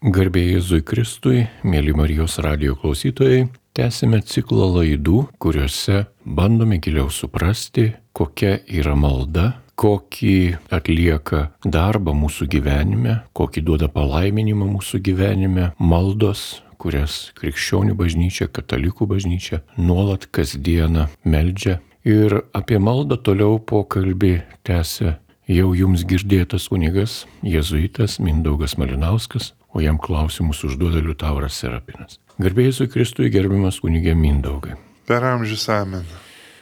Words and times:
Garbėjai 0.00 0.54
Jėzui 0.54 0.80
Kristui, 0.80 1.40
mėly 1.60 1.92
Marijos 1.92 2.38
radio 2.40 2.72
klausytojai, 2.72 3.50
tęsime 3.76 4.22
ciklą 4.24 4.70
laidų, 4.78 5.26
kuriuose 5.36 6.06
bandome 6.24 6.78
giliau 6.80 7.10
suprasti, 7.12 7.90
kokia 8.16 8.54
yra 8.64 8.94
malda, 8.96 9.58
kokį 9.76 10.56
atlieka 10.72 11.42
darbą 11.68 12.16
mūsų 12.16 12.48
gyvenime, 12.48 13.18
kokį 13.36 13.66
duoda 13.68 13.90
palaiminimą 13.92 14.70
mūsų 14.72 15.02
gyvenime 15.04 15.68
maldos, 15.76 16.62
kurias 16.80 17.34
krikščionių 17.36 17.92
bažnyčia, 18.00 18.48
katalikų 18.48 19.04
bažnyčia 19.04 19.60
nuolat 19.76 20.30
kasdieną 20.32 21.10
meldžia. 21.28 21.82
Ir 22.08 22.40
apie 22.56 22.80
maldą 22.80 23.20
toliau 23.20 23.60
pokalbį 23.60 24.38
tęsia 24.64 25.18
jau 25.44 25.74
jums 25.76 26.08
girdėtas 26.08 26.70
kunigas, 26.72 27.26
jėzuitas 27.44 28.16
Mindaugas 28.16 28.78
Malinauskas, 28.80 29.52
o 29.72 29.80
jam 29.80 29.98
klausimus 29.98 30.64
užduoda 30.64 31.02
Liutauras 31.04 31.58
Serapinas. 31.60 32.18
Garbėjai 32.40 32.88
Kristui 32.90 33.30
gerbiamas 33.32 33.80
kunigė 33.82 34.14
Mindaugai. 34.16 34.78
Per 35.06 35.24
amžius 35.26 35.68
amen. 35.72 36.06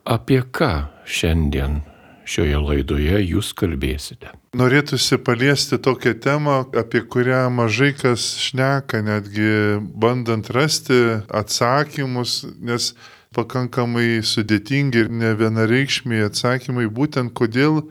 Apie 0.09 0.41
ką 0.43 0.89
šiandien 1.05 1.83
šioje 2.29 2.61
laidoje 2.61 3.21
jūs 3.25 3.53
kalbėsite? 3.57 4.33
Norėtųsi 4.57 5.19
paliesti 5.21 5.79
tokią 5.85 6.15
temą, 6.25 6.57
apie 6.77 7.03
kurią 7.05 7.47
mažai 7.53 7.93
kas 7.97 8.25
šneka, 8.41 9.03
netgi 9.05 9.79
bandant 9.93 10.49
rasti 10.57 10.99
atsakymus, 11.29 12.41
nes 12.61 12.95
pakankamai 13.37 14.23
sudėtingi 14.25 15.05
ir 15.05 15.13
ne 15.13 15.35
vienareikšmiai 15.37 16.27
atsakymai, 16.29 16.89
būtent 16.89 17.35
kodėl 17.37 17.83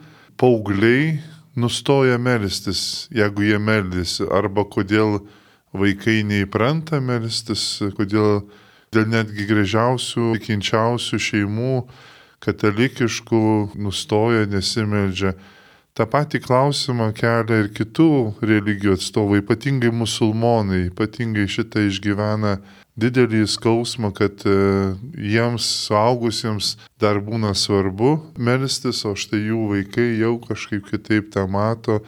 paaugliai 0.42 1.20
nustoja 1.58 2.20
melstis, 2.22 3.08
jeigu 3.14 3.48
jie 3.48 3.58
meldys, 3.60 4.20
arba 4.22 4.64
kodėl 4.70 5.20
vaikai 5.74 6.22
neįpranta 6.28 7.02
melstis, 7.04 7.82
kodėl 7.98 8.46
dėl 8.94 9.10
netgi 9.12 9.48
gražiausių, 9.50 10.32
tikinčiausių 10.38 11.20
šeimų, 11.20 11.74
katalikiškų 12.46 13.44
nustoja, 13.82 14.46
nesimeldžia. 14.50 15.34
Ta 15.98 16.06
pati 16.06 16.38
klausimą 16.38 17.08
kelia 17.18 17.64
ir 17.64 17.72
kitų 17.74 18.10
religijų 18.46 19.00
atstovai, 19.00 19.40
ypatingai 19.42 19.90
musulmonai, 19.90 20.92
ypatingai 20.92 21.48
šitą 21.50 21.88
išgyvena 21.88 22.60
didelį 23.02 23.40
skausmą, 23.50 24.12
kad 24.14 24.46
e, 24.46 24.54
jiems 25.18 25.66
suaugusiems 25.88 26.76
dar 27.02 27.18
būna 27.26 27.56
svarbu 27.58 28.12
melstis, 28.38 29.00
o 29.10 29.16
štai 29.18 29.42
jų 29.48 29.64
vaikai 29.72 30.06
jau 30.22 30.36
kažkaip 30.44 30.86
kitaip 30.92 31.32
tą 31.34 31.48
mato. 31.50 32.04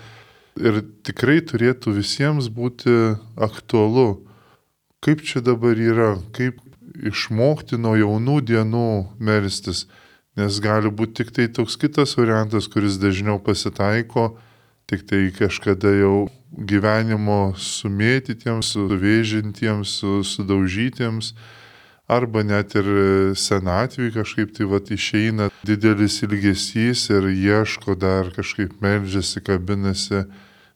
Ir 0.62 0.84
tikrai 1.02 1.40
turėtų 1.50 1.96
visiems 1.98 2.52
būti 2.54 2.94
aktualu, 3.42 4.20
kaip 5.02 5.26
čia 5.26 5.42
dabar 5.42 5.74
yra, 5.74 6.12
kaip 6.38 6.62
išmokti 7.10 7.82
nuo 7.82 7.96
jaunų 7.98 8.38
dienų 8.54 8.92
melstis. 9.18 9.88
Nes 10.40 10.60
gali 10.64 10.88
būti 10.88 11.20
tik 11.20 11.32
tai 11.36 11.48
toks 11.52 11.76
kitas 11.76 12.16
variantas, 12.16 12.70
kuris 12.72 12.96
dažniau 13.02 13.42
pasitaiko, 13.44 14.38
tik 14.88 15.04
tai 15.10 15.26
kažkada 15.36 15.92
jau 15.98 16.30
gyvenimo 16.50 17.54
sumėtytiems, 17.60 18.72
suvėžintiems, 18.74 19.98
sudaužytiems, 20.32 21.34
arba 22.10 22.44
net 22.48 22.74
ir 22.80 22.88
senatvį 23.38 24.14
kažkaip 24.16 24.54
tai 24.56 24.70
va 24.70 24.80
išeina 24.80 25.50
didelis 25.68 26.22
ilgesys 26.26 27.10
ir 27.14 27.28
ieško 27.30 27.98
dar 28.00 28.32
kažkaip 28.36 28.80
meldžiasi, 28.82 29.44
kabinasi. 29.46 30.24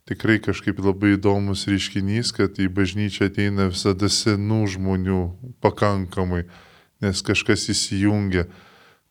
Tikrai 0.04 0.42
kažkaip 0.44 0.82
labai 0.84 1.14
įdomus 1.16 1.64
reiškinys, 1.72 2.34
kad 2.36 2.60
į 2.60 2.68
bažnyčią 2.76 3.30
ateina 3.30 3.70
visada 3.72 4.10
senų 4.12 4.66
žmonių 4.76 5.22
pakankamai, 5.64 6.44
nes 7.00 7.24
kažkas 7.24 7.70
įsijungia. 7.72 8.50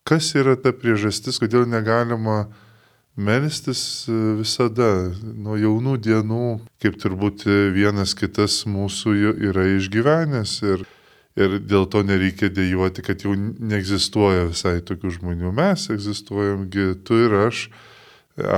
Kas 0.03 0.33
yra 0.35 0.57
ta 0.59 0.73
priežastis, 0.75 1.37
kodėl 1.39 1.63
negalima 1.71 2.49
Melstis 3.15 4.03
e, 4.11 4.15
visada, 4.39 4.89
nuo 5.23 5.55
jaunų 5.55 5.93
dienų, 6.03 6.47
kaip 6.83 6.97
turbūt 6.99 7.45
vienas 7.71 8.11
kitas 8.17 8.63
mūsų 8.67 9.13
yra 9.51 9.63
išgyvenęs 9.77 10.57
ir, 10.65 10.83
ir 11.39 11.55
dėl 11.63 11.87
to 11.87 12.01
nereikia 12.03 12.49
dėjoti, 12.51 13.05
kad 13.05 13.23
jau 13.23 13.35
neegzistuoja 13.37 14.49
visai 14.49 14.81
tokių 14.83 15.13
žmonių. 15.19 15.53
Mes 15.55 15.87
egzistuojamgi, 15.93 16.89
tu 17.07 17.21
ir 17.23 17.37
aš 17.45 17.67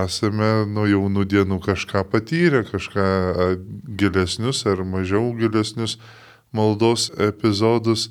esame 0.01 0.49
nuo 0.71 0.87
jaunų 0.89 1.27
dienų 1.29 1.59
kažką 1.61 2.07
patyrę, 2.09 2.63
kažką 2.65 3.05
gilesnius 3.99 4.63
ar 4.65 4.81
mažiau 4.87 5.29
gilesnius 5.37 5.99
maldos 6.55 7.11
epizodus. 7.19 8.09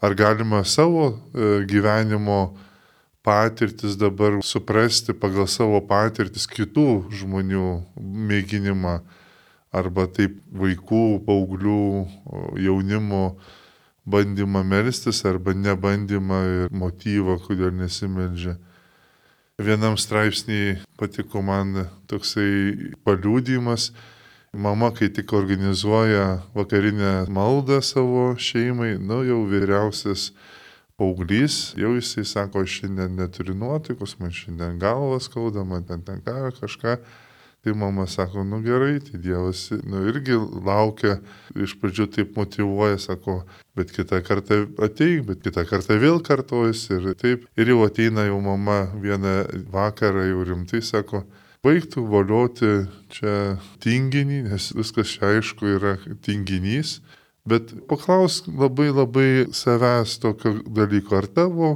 Ar 0.00 0.14
galima 0.16 0.64
savo 0.64 1.10
e, 1.12 1.60
gyvenimo 1.68 2.56
patirtis 3.22 3.96
dabar 4.00 4.40
suprasti 4.42 5.12
pagal 5.12 5.48
savo 5.48 5.80
patirtis 5.84 6.46
kitų 6.48 7.12
žmonių 7.12 7.66
mėginimą 8.00 9.00
arba 9.70 10.06
taip 10.10 10.38
vaikų, 10.50 11.20
paauglių, 11.26 11.82
jaunimo 12.58 13.24
bandymą 14.10 14.64
melstis 14.66 15.22
arba 15.28 15.54
nebandymą 15.54 16.40
ir 16.54 16.72
motyvą, 16.74 17.38
kodėl 17.44 17.70
nesimeldžia. 17.78 18.56
Vienam 19.60 19.98
straipsnį 20.00 20.80
patiko 20.98 21.42
man 21.44 21.84
toksai 22.08 22.96
paliūdimas. 23.04 23.90
Mama, 24.50 24.88
kai 24.90 25.10
tik 25.14 25.30
organizuoja 25.36 26.40
vakarinę 26.56 27.28
maldą 27.30 27.78
savo 27.84 28.32
šeimai, 28.34 28.96
nu 28.98 29.20
jau 29.22 29.44
vyriausias 29.46 30.32
paauglys, 31.00 31.72
jau 31.80 31.94
jisai 31.96 32.26
sako, 32.28 32.66
aš 32.66 32.76
šiandien 32.82 33.16
neturiu 33.16 33.56
nuotaikos, 33.56 34.18
man 34.20 34.34
šiandien 34.36 34.78
galvas 34.82 35.30
skauda, 35.30 35.64
man 35.64 35.86
ten 35.88 36.04
ten 36.04 36.20
ką, 36.26 36.52
kažką. 36.60 37.00
Tai 37.60 37.74
mama 37.76 38.06
sako, 38.08 38.40
nu 38.44 38.62
gerai, 38.64 39.00
tai 39.04 39.18
Dievas, 39.20 39.66
nu 39.84 40.00
irgi 40.08 40.32
laukia, 40.64 41.18
iš 41.52 41.74
pradžių 41.80 42.06
taip 42.14 42.30
motivuoja, 42.36 42.96
sako, 43.00 43.42
bet 43.76 43.92
kitą 43.92 44.22
kartą 44.24 44.62
ateik, 44.80 45.26
bet 45.28 45.42
kitą 45.44 45.66
kartą 45.68 45.98
vėl 46.00 46.22
kartojasi 46.24 46.96
ir 46.96 47.10
taip. 47.20 47.44
Ir 47.60 47.74
jau 47.74 47.82
ateina 47.84 48.24
jau 48.24 48.40
mama 48.44 48.78
vieną 48.96 49.34
vakarą 49.76 50.24
jau 50.30 50.46
rimtai 50.48 50.80
sako, 50.80 51.26
baigtų 51.64 52.06
valioti 52.08 52.72
čia 53.12 53.36
tinginį, 53.84 54.40
nes 54.48 54.72
viskas 54.76 55.12
čia 55.12 55.34
aišku 55.34 55.74
yra 55.76 55.98
tinginys 56.24 57.02
Bet 57.48 57.72
paklausk 57.88 58.50
labai 58.52 58.90
labai 58.92 59.30
savęs 59.56 60.18
tokio 60.20 60.58
dalyko, 60.66 61.16
ar 61.22 61.26
tavo 61.26 61.70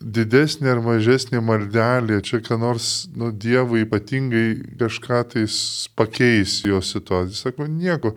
didesnė 0.00 0.70
ar 0.72 0.80
mažesnė 0.84 1.42
maldelė, 1.44 2.20
čia 2.24 2.40
ką 2.40 2.56
nors, 2.60 3.08
nu, 3.12 3.30
Dievui 3.32 3.84
ypatingai 3.84 4.76
kažką 4.80 5.22
tais 5.34 5.56
pakeis 5.96 6.60
jo 6.64 6.80
situaciją. 6.80 7.36
Sako, 7.36 7.66
nieko. 7.68 8.14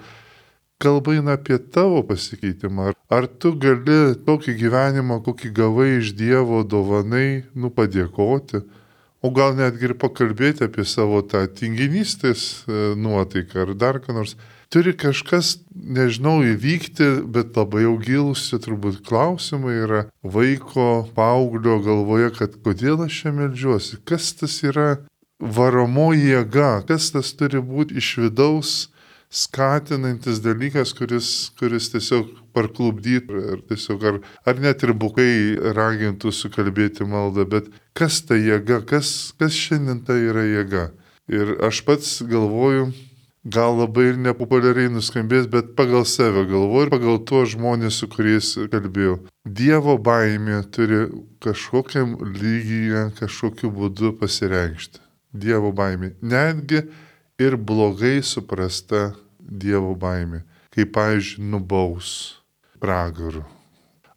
Kalba 0.84 1.14
eina 1.16 1.36
apie 1.38 1.58
tavo 1.59 2.02
pasikeitimą. 2.08 2.92
Ar, 2.92 2.96
ar 3.12 3.28
tu 3.28 3.54
gali 3.60 4.16
tokį 4.25 4.56
gyvenimą, 4.60 5.20
kokį 5.25 5.52
gavai 5.56 5.90
iš 6.00 6.14
Dievo 6.20 6.64
dovanai, 6.64 7.44
nu 7.56 7.72
padėkoti, 7.72 8.64
o 9.24 9.31
gal 9.31 9.56
netgi 9.56 9.92
ir 9.92 9.96
pakalbėti 10.00 10.68
apie 10.68 10.84
savo 10.88 11.22
tą 11.24 11.46
tinginystės 11.48 12.66
e, 12.68 12.81
nuotaiką 13.00 13.64
ar 13.64 13.72
dar 13.80 14.02
ką 14.04 14.16
nors 14.18 14.36
turi 14.74 14.96
kažkas, 14.98 15.60
nežinau, 15.70 16.40
įvykti, 16.46 17.10
bet 17.30 17.58
labai 17.58 17.86
jau 17.86 17.94
gilus, 18.02 18.48
čia 18.50 18.58
turbūt 18.64 19.04
klausimai 19.06 19.76
yra 19.86 20.06
vaiko, 20.26 21.06
paauglio 21.14 21.78
galvoje, 21.86 22.32
kad 22.40 22.58
kodėl 22.66 23.06
aš 23.06 23.20
čia 23.22 23.36
melžiuosi, 23.38 24.02
kas 24.10 24.32
tas 24.40 24.58
yra 24.66 24.88
varomoji 25.44 26.32
jėga, 26.32 26.72
kas 26.90 27.12
tas 27.14 27.34
turi 27.38 27.62
būti 27.62 28.00
iš 28.02 28.10
vidaus 28.24 28.74
skatinantis 29.34 30.42
dalykas, 30.46 30.94
kuris, 30.98 31.30
kuris 31.58 31.90
tiesiog 31.94 32.30
parklubdytų 32.54 33.46
ir 33.54 33.64
tiesiog 33.69 34.04
ar, 34.10 34.19
ar 34.46 34.60
net 34.62 34.86
ir 34.86 34.94
bukai 34.94 35.58
ragintų 35.78 36.34
sukalbėti 36.34 37.06
maldą, 37.10 37.48
bet 37.50 37.72
kas 37.98 38.22
ta 38.26 38.38
jėga, 38.38 38.84
kas, 38.90 39.34
kas 39.42 39.58
šiandien 39.58 40.04
tai 40.06 40.19
yra 40.28 40.46
jėga. 40.46 40.86
Ir 41.34 41.56
aš 41.66 41.81
pats 41.88 42.19
galvoju, 42.30 42.92
gal 43.44 43.75
labai 43.78 44.12
ir 44.13 44.19
nepopuliariai 44.24 44.92
nuskambės, 44.92 45.48
bet 45.51 45.74
pagal 45.75 46.06
save 46.07 46.45
galvoju 46.48 46.88
ir 46.88 46.92
pagal 46.94 47.19
tuos 47.28 47.51
žmonės, 47.54 48.00
su 48.00 48.07
kuriais 48.07 48.54
kalbėjau. 48.72 49.18
Dievo 49.44 49.98
baimė 50.00 50.62
turi 50.72 51.07
kažkokiam 51.44 52.16
lygyje, 52.24 53.10
kažkokiu 53.19 53.72
būdu 53.74 54.13
pasireikšti. 54.19 55.04
Dievo 55.34 55.74
baimė. 55.75 56.13
Netgi 56.22 56.86
ir 57.42 57.57
blogai 57.57 58.22
suprasta 58.24 59.12
Dievo 59.40 59.95
baimė. 60.00 60.44
Kaip, 60.74 60.94
pavyzdžiui, 60.95 61.44
nubaus 61.51 62.40
pragaru. 62.81 63.44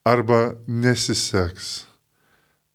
Arba 0.07 0.55
nesiseks. 0.69 1.85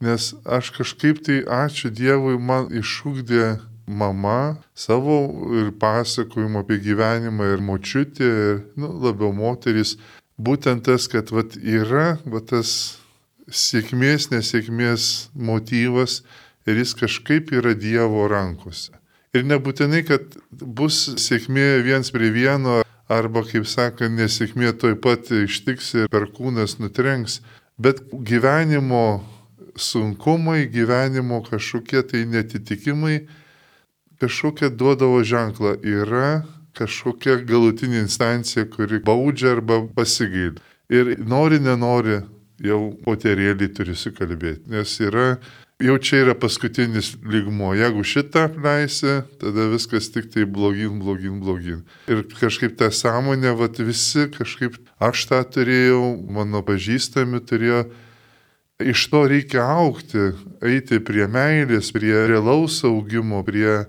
Nes 0.02 0.34
aš 0.46 0.72
kažkaip 0.76 1.22
tai, 1.24 1.42
ačiū 1.46 1.90
Dievui, 1.94 2.36
man 2.42 2.68
išūkdė 2.74 3.71
mama 3.88 4.58
savo 4.76 5.18
ir 5.58 5.72
pasakojimu 5.80 6.64
apie 6.64 6.80
gyvenimą 6.84 7.52
ir 7.56 7.64
močiutė, 7.66 8.32
nu, 8.80 8.92
labiau 9.04 9.34
moteris, 9.36 9.98
būtent 10.38 10.86
tas, 10.88 11.08
kad 11.12 11.32
vat, 11.34 11.58
yra 11.58 12.18
vat, 12.26 12.52
tas 12.54 13.02
sėkmės, 13.52 14.30
nesėkmės 14.32 15.32
motyvas 15.36 16.22
ir 16.70 16.80
jis 16.82 16.96
kažkaip 16.98 17.52
yra 17.58 17.74
Dievo 17.76 18.28
rankose. 18.32 18.94
Ir 19.36 19.46
nebūtinai, 19.48 20.04
kad 20.08 20.36
bus 20.52 21.06
sėkmė 21.20 21.82
viens 21.86 22.12
prie 22.12 22.32
vieno, 22.36 22.82
arba, 23.12 23.44
kaip 23.48 23.68
sako, 23.68 24.10
nesėkmė 24.12 24.74
toj 24.80 24.98
pat 25.04 25.32
ištiks 25.36 25.94
ir 26.00 26.10
per 26.12 26.28
kūnas 26.32 26.78
nutrenks, 26.80 27.40
bet 27.80 28.04
gyvenimo 28.12 29.22
sunkumai, 29.80 30.66
gyvenimo 30.72 31.42
kažkokie 31.48 32.04
tai 32.08 32.26
netitikimai, 32.30 33.22
kažkokia 34.22 34.70
duodavo 34.70 35.24
ženklą. 35.26 35.76
Yra 35.82 36.44
kažkokia 36.78 37.42
galutinė 37.48 38.06
instancija, 38.06 38.68
kuri 38.70 39.02
baudžia 39.04 39.56
arba 39.58 39.82
pasigailė. 39.96 40.62
Ir 40.92 41.16
nori, 41.24 41.60
nenori, 41.64 42.20
jau 42.62 42.80
poterėlį 43.06 43.70
turi 43.76 43.96
sukalbėti, 43.98 44.70
nes 44.72 44.94
yra, 45.02 45.38
jau 45.82 45.96
čia 46.04 46.22
yra 46.26 46.36
paskutinis 46.38 47.14
lygmo. 47.24 47.72
Jeigu 47.78 48.04
šitą 48.06 48.46
apleisi, 48.50 49.22
tada 49.42 49.70
viskas 49.72 50.12
tik 50.14 50.30
tai 50.34 50.46
blogin, 50.46 51.00
blogin, 51.02 51.40
blogin. 51.42 51.82
Ir 52.12 52.24
kažkaip 52.38 52.78
tą 52.80 52.92
sąmonę, 52.94 53.56
vat 53.58 53.82
visi 53.82 54.28
kažkaip, 54.36 54.78
aš 55.02 55.26
tą 55.32 55.42
turėjau, 55.56 56.04
mano 56.30 56.62
pažįstami 56.66 57.42
turėjo, 57.48 57.86
iš 58.82 59.08
to 59.14 59.26
reikia 59.30 59.66
aukti, 59.66 60.32
eiti 60.66 61.02
prie 61.06 61.28
meilės, 61.32 61.92
prie 61.94 62.14
realaus 62.30 62.82
augimo, 62.88 63.42
prie, 63.48 63.84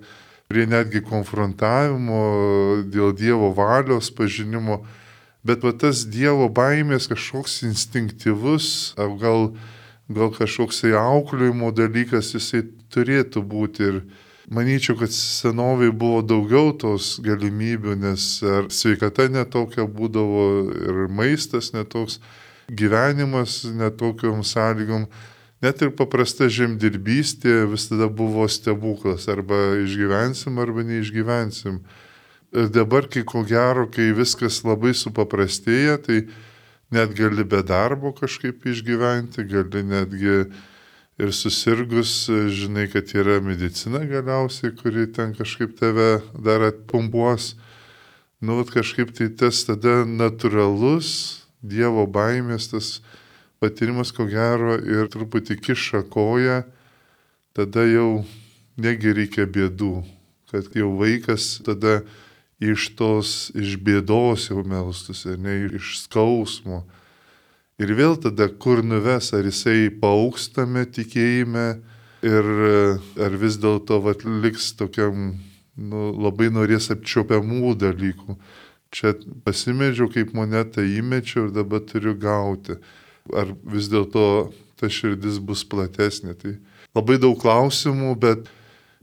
prie 0.52 0.66
netgi 0.68 1.00
konfrontavimo 1.08 2.22
dėl 2.92 3.14
Dievo 3.16 3.52
valios 3.56 4.10
pažinimo. 4.12 4.82
Bet 5.42 5.64
va 5.64 5.72
tas 5.72 6.04
Dievo 6.04 6.50
baimės 6.52 7.08
kažkoks 7.10 7.62
instinktyvus, 7.66 8.66
gal, 9.22 9.54
gal 10.12 10.30
kažkoks 10.36 10.84
auklėjimo 10.92 11.72
dalykas, 11.74 12.34
jisai 12.36 12.66
turėtų 12.92 13.42
būti. 13.42 13.88
Ir 13.88 13.98
manyčiau, 14.52 14.98
kad 15.00 15.10
senoviai 15.16 15.90
buvo 15.90 16.20
daugiau 16.22 16.76
tos 16.76 17.16
galimybių, 17.24 17.96
nes 18.04 18.28
ar 18.44 18.68
sveikata 18.70 19.30
netokia 19.32 19.88
būdavo 19.88 20.46
ir 20.76 21.02
maistas 21.08 21.72
netoks 21.72 22.20
gyvenimas 22.70 23.62
netokiom 23.66 24.44
sąlygom, 24.46 25.08
net 25.62 25.82
ir 25.84 25.92
paprasta 25.96 26.48
žemdirbystė 26.50 27.62
visada 27.70 28.08
buvo 28.10 28.48
stebuklas, 28.50 29.28
arba 29.30 29.78
išgyvensim, 29.84 30.58
arba 30.58 30.84
neišgyvensim. 30.86 31.78
Ir 32.52 32.68
dabar, 32.68 33.06
kai 33.08 33.22
ko 33.24 33.44
gero, 33.48 33.86
kai 33.88 34.10
viskas 34.16 34.60
labai 34.66 34.92
supaprastėja, 34.98 35.96
tai 36.02 36.26
net 36.92 37.14
gali 37.16 37.46
be 37.48 37.62
darbo 37.64 38.12
kažkaip 38.12 38.66
išgyventi, 38.68 39.46
gali 39.48 39.86
netgi 39.88 40.36
ir 41.22 41.32
susirgus, 41.32 42.26
žinai, 42.28 42.88
kad 42.92 43.08
yra 43.16 43.38
medicina 43.44 44.02
galiausiai, 44.08 44.74
kuri 44.76 45.06
ten 45.12 45.32
kažkaip 45.36 45.76
tave 45.78 46.20
dar 46.34 46.66
atpumpuos. 46.68 47.54
Nu, 48.42 48.58
kažkaip 48.66 49.14
tai 49.14 49.30
tas 49.30 49.62
tada 49.68 50.02
natūralus 50.08 51.38
Dievo 51.62 52.08
baimės 52.10 52.72
tas 52.72 52.96
patyrimas, 53.62 54.10
ko 54.14 54.26
gero, 54.30 54.74
ir 54.76 55.10
truputį 55.12 55.58
kiša 55.62 56.02
koją, 56.12 56.62
tada 57.56 57.84
jau 57.86 58.24
negi 58.80 59.14
reikia 59.14 59.46
bėdų, 59.46 59.94
kad 60.50 60.74
jau 60.76 60.90
vaikas 60.98 61.60
tada 61.66 62.00
iš 62.62 62.90
tos, 62.98 63.52
iš 63.58 63.78
bėdos 63.82 64.50
jau 64.50 64.64
melstusi, 64.66 65.36
ne 65.38 65.56
iš 65.78 65.94
skausmo. 66.04 66.82
Ir 67.82 67.94
vėl 67.98 68.18
tada, 68.20 68.46
kur 68.50 68.82
nuves, 68.86 69.32
ar 69.34 69.46
jisai 69.48 69.88
paaukstame 70.02 70.84
tikėjime 70.86 71.68
ir 72.22 72.50
ar 73.18 73.38
vis 73.40 73.56
dėlto 73.58 73.98
liks 74.44 74.74
tokiam 74.78 75.32
nu, 75.74 76.10
labai 76.22 76.52
norės 76.52 76.92
apčiopiamų 76.94 77.72
dalykų 77.80 78.36
čia 78.92 79.14
pasimedžiau 79.44 80.10
kaip 80.12 80.34
monetą 80.36 80.84
įmečiau 80.84 81.48
ir 81.48 81.54
dabar 81.56 81.80
turiu 81.88 82.12
gauti. 82.14 82.76
Ar 83.30 83.52
vis 83.70 83.86
dėlto 83.92 84.24
ta 84.82 84.90
širdis 84.90 85.38
bus 85.38 85.62
platesnė. 85.62 86.34
Tai 86.34 86.56
labai 86.96 87.20
daug 87.22 87.38
klausimų, 87.38 88.16
bet 88.22 88.48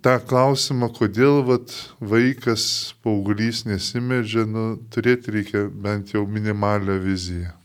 tą 0.03 0.17
klausimą, 0.27 0.91
kodėl 0.97 1.39
vat, 1.47 1.71
vaikas, 2.03 2.65
paauglys 3.03 3.63
nesimedžia, 3.69 4.43
nu, 4.49 4.73
turėti 4.91 5.37
reikia 5.37 5.63
bent 5.71 6.11
jau 6.15 6.25
minimalią 6.27 6.99
viziją. 7.05 7.55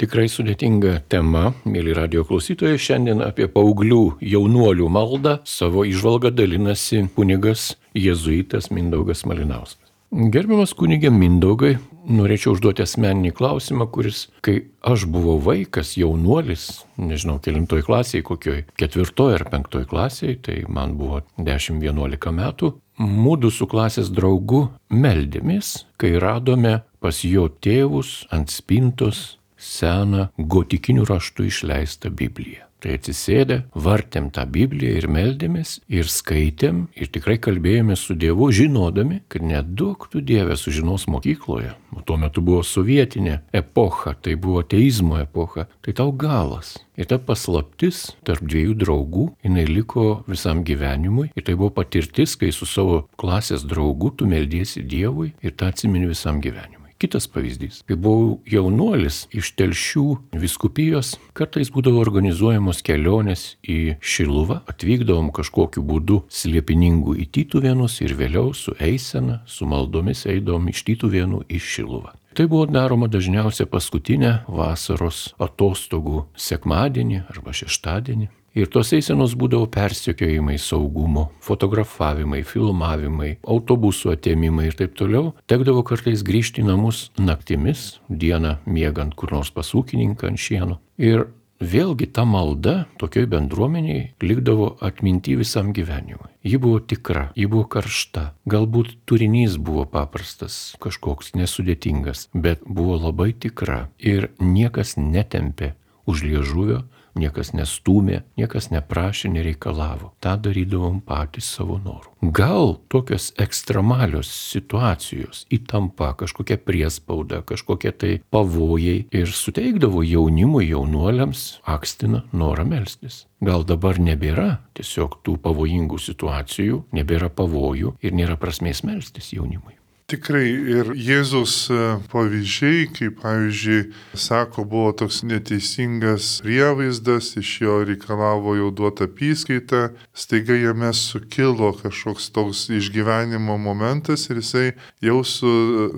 Tikrai 0.00 0.30
sudėtinga 0.32 0.94
tema, 1.12 1.50
mėly 1.68 1.92
radio 1.92 2.22
klausytojai, 2.24 2.78
šiandien 2.80 3.20
apie 3.20 3.50
paauglių 3.52 4.16
jaunuolių 4.24 4.88
maldą 4.88 5.36
savo 5.44 5.84
išvalgą 5.84 6.32
dalinasi 6.32 7.02
kunigas 7.18 7.74
jėzuitas 7.92 8.70
Mindaugas 8.72 9.26
Malinauskas. 9.28 9.89
Gerbiamas 10.10 10.72
kunigė 10.74 11.12
Mindaugai, 11.14 11.76
norėčiau 12.10 12.56
užduoti 12.56 12.82
asmeninį 12.82 13.30
klausimą, 13.38 13.84
kuris, 13.94 14.24
kai 14.42 14.56
aš 14.82 15.04
buvau 15.06 15.36
vaikas, 15.38 15.92
jaunuolis, 16.00 16.64
nežinau, 16.98 17.36
kelintoj 17.38 17.84
klasėje, 17.86 18.24
kokioj 18.26 18.64
ketvirtoj 18.80 19.36
ar 19.36 19.44
penktoj 19.52 19.84
klasėje, 19.92 20.40
tai 20.48 20.56
man 20.66 20.96
buvo 20.98 21.20
10-11 21.38 22.34
metų, 22.40 22.72
mūdu 22.98 23.52
su 23.54 23.68
klasės 23.70 24.10
draugu 24.10 24.64
meldėmės, 24.90 25.84
kai 25.94 26.16
radome 26.18 26.80
pas 26.98 27.22
jo 27.22 27.46
tėvus 27.62 28.24
ant 28.34 28.50
spintos 28.50 29.38
seną 29.54 30.26
gotikinių 30.34 31.06
raštų 31.06 31.46
išleistą 31.52 32.10
Bibliją. 32.10 32.69
Tai 32.80 32.94
atsisėdę, 32.96 33.58
vartėm 33.76 34.30
tą 34.32 34.46
Bibliją 34.48 34.94
ir 35.02 35.06
meldėmės 35.12 35.74
ir 35.92 36.08
skaitėm 36.08 36.86
ir 36.96 37.10
tikrai 37.12 37.36
kalbėjomės 37.42 38.06
su 38.08 38.16
Dievu, 38.16 38.48
žinodami, 38.56 39.20
kad 39.28 39.44
nedaug 39.44 40.06
tu 40.08 40.22
Dievė 40.24 40.56
sužinos 40.56 41.04
mokykloje. 41.12 41.74
Tuo 42.08 42.16
metu 42.16 42.40
buvo 42.44 42.62
sovietinė 42.64 43.40
epocha, 43.60 44.14
tai 44.16 44.38
buvo 44.40 44.62
teizmo 44.64 45.20
epocha, 45.20 45.66
tai 45.84 45.92
tau 46.00 46.14
galas. 46.16 46.78
Ir 46.96 47.08
ta 47.10 47.20
paslaptis 47.20 48.14
tarp 48.24 48.48
dviejų 48.48 48.78
draugų, 48.80 49.28
jinai 49.44 49.68
liko 49.68 50.08
visam 50.30 50.64
gyvenimui. 50.64 51.30
Ir 51.36 51.44
tai 51.44 51.58
buvo 51.60 51.74
patirtis, 51.82 52.38
kai 52.40 52.52
su 52.56 52.68
savo 52.68 53.04
klasės 53.20 53.68
draugu 53.68 54.14
tu 54.16 54.28
meldiesi 54.28 54.84
Dievui 54.84 55.34
ir 55.44 55.56
tą 55.56 55.68
atsimeni 55.68 56.08
visam 56.08 56.40
gyvenimui. 56.40 56.79
Kitas 57.00 57.24
pavyzdys. 57.32 57.78
Kai 57.88 57.96
buvau 57.96 58.42
jaunuolis 58.44 59.22
iš 59.32 59.54
telšių 59.56 60.02
viskupijos, 60.36 61.14
kartais 61.32 61.70
būdavo 61.72 62.02
organizuojamos 62.02 62.82
kelionės 62.84 63.44
į 63.64 63.94
Šiluvą, 64.04 64.58
atvykdavom 64.68 65.30
kažkokiu 65.32 65.80
būdu 65.80 66.18
slėpiningų 66.28 67.16
į 67.24 67.30
Tytuvėnus 67.32 68.02
ir 68.04 68.12
vėliau 68.18 68.52
su 68.52 68.76
eisena, 68.76 69.38
su 69.48 69.64
maldomis 69.64 70.26
eidavom 70.28 70.68
iš 70.68 70.84
Tytuvėnų 70.90 71.46
į 71.48 71.62
Šiluvą. 71.70 72.12
Tai 72.36 72.46
buvo 72.52 72.66
daroma 72.68 73.08
dažniausiai 73.08 73.70
paskutinę 73.72 74.34
vasaros 74.52 75.30
atostogų 75.40 76.26
sekmadienį 76.36 77.24
arba 77.32 77.56
šeštadienį. 77.56 78.28
Ir 78.58 78.66
tos 78.66 78.90
eisenos 78.96 79.36
būdavo 79.38 79.68
persekiojimai 79.70 80.56
saugumo, 80.58 81.28
fotografavimai, 81.46 82.42
filmavimai, 82.42 83.36
autobusų 83.46 84.16
atėmimai 84.16 84.66
ir 84.70 84.78
taip 84.80 84.96
toliau. 84.98 85.34
Tekdavo 85.50 85.84
kartais 85.86 86.24
grįžti 86.26 86.64
į 86.64 86.70
namus 86.72 87.08
naktimis, 87.20 88.00
dieną 88.10 88.56
miegant 88.66 89.14
kur 89.14 89.30
nors 89.36 89.52
pasūkininką 89.54 90.32
ant 90.32 90.42
šieno. 90.42 90.80
Ir 90.98 91.28
vėlgi 91.60 92.08
ta 92.10 92.24
malda 92.26 92.88
tokioj 92.98 93.28
bendruomeniai 93.30 94.08
likdavo 94.24 94.72
atminti 94.82 95.36
visam 95.38 95.70
gyvenimui. 95.76 96.32
Ji 96.42 96.58
buvo 96.58 96.80
tikra, 96.80 97.28
ji 97.36 97.46
buvo 97.52 97.68
karšta, 97.70 98.32
galbūt 98.50 98.96
turinys 99.06 99.58
buvo 99.60 99.84
paprastas, 99.86 100.74
kažkoks 100.82 101.36
nesudėtingas, 101.36 102.30
bet 102.34 102.64
buvo 102.66 102.96
labai 102.98 103.30
tikra 103.30 103.90
ir 104.00 104.32
niekas 104.40 104.96
netempė 104.98 105.76
už 106.10 106.24
liežuvio 106.26 106.80
niekas 107.20 107.52
nestūmė, 107.56 108.22
niekas 108.40 108.70
neprašė, 108.74 109.30
nereikalavo. 109.34 110.12
Ta 110.20 110.36
darydavom 110.40 111.00
patys 111.06 111.48
savo 111.56 111.78
norų. 111.82 112.10
Gal 112.36 112.74
tokios 112.92 113.30
ekstremalios 113.40 114.28
situacijos, 114.28 115.46
įtampa, 115.52 116.12
kažkokia 116.20 116.58
priespauda, 116.60 117.40
kažkokie 117.48 117.92
tai 117.96 118.12
pavojai 118.32 119.06
ir 119.08 119.32
suteikdavo 119.32 120.04
jaunimui, 120.04 120.66
jaunuoliams 120.68 121.46
akstina 121.64 122.24
norą 122.32 122.68
melstis. 122.68 123.24
Gal 123.40 123.64
dabar 123.64 123.96
nebėra 123.96 124.58
tiesiog 124.76 125.20
tų 125.24 125.38
pavojingų 125.40 126.00
situacijų, 126.10 126.84
nebėra 126.92 127.32
pavojų 127.32 127.96
ir 128.04 128.16
nėra 128.16 128.36
prasmės 128.40 128.84
melstis 128.84 129.32
jaunimui. 129.32 129.79
Tikrai 130.10 130.48
ir 130.50 130.88
Jėzus 130.98 131.68
e, 131.70 131.76
pavyzdžiai, 132.10 132.88
kaip 132.96 133.20
pavyzdžiui, 133.22 133.92
sako, 134.18 134.64
buvo 134.66 134.90
toks 134.98 135.20
neteisingas 135.22 136.40
prievaizdas, 136.42 137.28
iš 137.38 137.52
jo 137.62 137.76
reikalavo 137.86 138.56
jau 138.58 138.72
duotą 138.74 139.06
apskaitą, 139.06 139.84
staiga 140.10 140.56
jame 140.58 140.90
sukilo 140.98 141.70
kažkoks 141.78 142.26
toks 142.34 142.64
išgyvenimo 142.80 143.54
momentas 143.54 144.26
ir 144.32 144.42
jisai 144.42 144.66
jau 144.98 145.20
su 145.22 145.52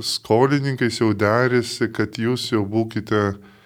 skolininkais 0.04 1.00
jau 1.00 1.14
derėsi, 1.16 1.88
kad 1.96 2.20
jūs 2.20 2.50
jau 2.52 2.66
būkite 2.68 3.22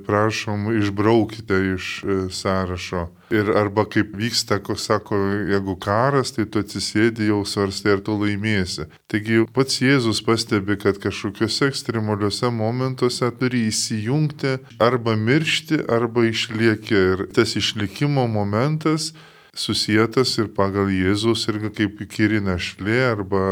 prašom 0.07 0.71
išbraukite 0.79 1.59
iš 1.75 1.87
e, 2.05 2.17
sąrašo. 2.31 3.07
Ir 3.35 3.51
arba 3.59 3.85
kaip 3.91 4.15
vyksta, 4.15 4.61
ko 4.63 4.77
sako, 4.79 5.19
jeigu 5.51 5.75
karas, 5.83 6.31
tai 6.37 6.47
tu 6.47 6.63
atsisėdi 6.63 7.27
jau 7.27 7.41
svarstai, 7.49 7.97
ar 7.97 8.03
tu 8.07 8.15
laimėsi. 8.21 8.87
Taigi 9.11 9.43
pats 9.55 9.81
Jėzus 9.83 10.23
pastebi, 10.27 10.79
kad 10.79 11.01
kažkokiuose 11.03 11.73
ekstremaliuose 11.73 12.53
momentuose 12.55 13.33
turi 13.41 13.67
įsijungti 13.73 14.59
arba 14.79 15.17
miršti, 15.19 15.83
arba 15.91 16.29
išlieki. 16.31 17.01
Ir 17.17 17.27
tas 17.35 17.57
išlikimo 17.59 18.29
momentas 18.31 19.11
susijęs 19.57 20.37
ir 20.39 20.49
pagal 20.55 20.91
Jėzus 20.93 21.47
irgi 21.51 21.71
kaip 21.79 22.01
įkyri 22.05 22.41
našlė 22.45 22.99
arba 23.11 23.43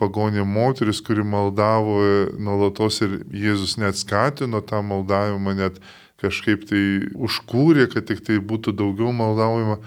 pagonė 0.00 0.44
moteris, 0.46 1.00
kuri 1.04 1.24
maldavo 1.24 2.00
nuolatos 2.38 3.00
ir 3.06 3.20
Jėzus 3.30 3.76
net 3.78 3.98
skatino 3.98 4.60
tą 4.60 4.82
maldavimą, 4.82 5.54
net 5.54 5.78
kažkaip 6.22 6.66
tai 6.68 6.82
užkūrė, 7.14 7.88
kad 7.92 8.08
tik 8.10 8.24
tai 8.26 8.40
būtų 8.42 8.74
daugiau 8.76 9.12
maldaujama, 9.14 9.78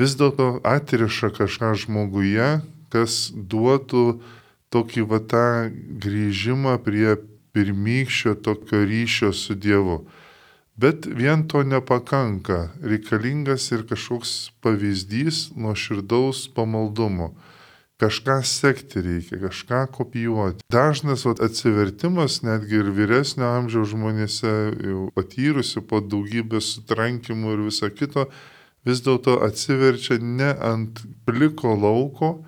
vis 0.00 0.16
dėlto 0.18 0.60
atriša 0.66 1.32
kažką 1.36 1.74
žmoguje, 1.84 2.60
kas 2.92 3.30
duotų 3.34 4.20
tokį 4.70 5.06
va 5.10 5.20
tą 5.20 5.46
grįžimą 6.02 6.78
prie 6.84 7.16
pirmykščio 7.54 8.36
tokio 8.44 8.84
ryšio 8.86 9.32
su 9.34 9.56
Dievu. 9.58 10.04
Bet 10.80 11.04
vien 11.06 11.42
to 11.48 11.60
nepakanka, 11.66 12.70
reikalingas 12.80 13.66
ir 13.74 13.82
kažkoks 13.88 14.30
pavyzdys 14.64 15.50
nuo 15.52 15.74
širdaus 15.76 16.46
pamaldumo. 16.56 17.34
Kažką 18.00 18.38
sekti 18.48 19.02
reikia, 19.04 19.36
kažką 19.42 19.82
kopijuoti. 19.92 20.64
Dažnas 20.72 21.26
vat, 21.28 21.42
atsivertimas 21.44 22.38
netgi 22.46 22.80
ir 22.80 22.88
vyresnio 22.96 23.50
amžiaus 23.58 23.92
žmonėse, 23.92 24.54
jau 24.86 25.04
patyrusi 25.18 25.84
po 25.84 26.00
daugybės 26.00 26.72
sutrankimų 26.78 27.54
ir 27.58 27.66
viso 27.68 27.92
kito, 27.92 28.30
vis 28.88 29.04
dėlto 29.04 29.36
atsiverčia 29.44 30.16
ne 30.22 30.54
ant 30.72 31.04
pliko 31.28 31.76
lauko, 31.76 32.38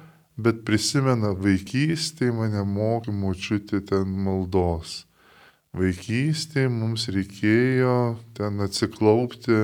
bet 0.41 0.65
prisimena 0.65 1.37
vaikystėje 1.37 2.33
mane 2.33 2.65
mokymų 2.65 3.37
čiūti 3.45 3.85
ten 3.93 4.21
maldos 4.25 5.03
vaikystėje 5.77 6.69
mums 6.69 7.09
reikėjo 7.13 7.97
ten 8.37 8.61
atsiklaupti 8.65 9.59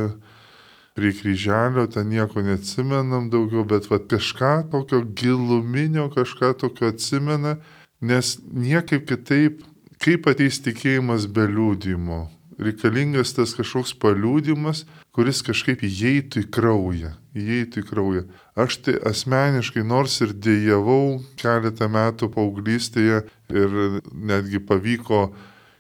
prie 0.99 1.13
kryželio, 1.15 1.87
ten 1.87 2.09
nieko 2.11 2.43
neatsimenam 2.43 3.29
daugiau, 3.31 3.65
bet 3.69 3.87
va 3.91 4.01
kažką 4.01 4.71
tokio 4.73 5.05
giluminio, 5.05 6.09
kažką 6.11 6.55
tokio 6.59 6.91
atsimena, 6.91 7.59
nes 8.01 8.39
niekaip 8.43 9.05
kitaip, 9.07 9.63
kaip 10.03 10.27
ateis 10.31 10.59
tikėjimas 10.65 11.29
be 11.31 11.47
liūdimo. 11.51 12.25
Reikalingas 12.59 13.37
tas 13.37 13.53
kažkoks 13.55 13.93
paliūdimas, 14.03 14.83
kuris 15.15 15.45
kažkaip 15.47 15.85
įeitų 15.87 16.43
į 16.43 16.49
kraują, 16.57 17.13
įeitų 17.39 17.85
į 17.85 17.87
kraują. 17.87 18.25
Aš 18.59 18.81
tai 18.83 18.97
asmeniškai, 19.07 19.85
nors 19.87 20.17
ir 20.25 20.33
dėjavau 20.35 21.21
keletą 21.39 21.87
metų 21.95 22.33
paauglystėje 22.35 23.21
ir 23.55 23.79
netgi 24.11 24.59
pavyko 24.67 25.29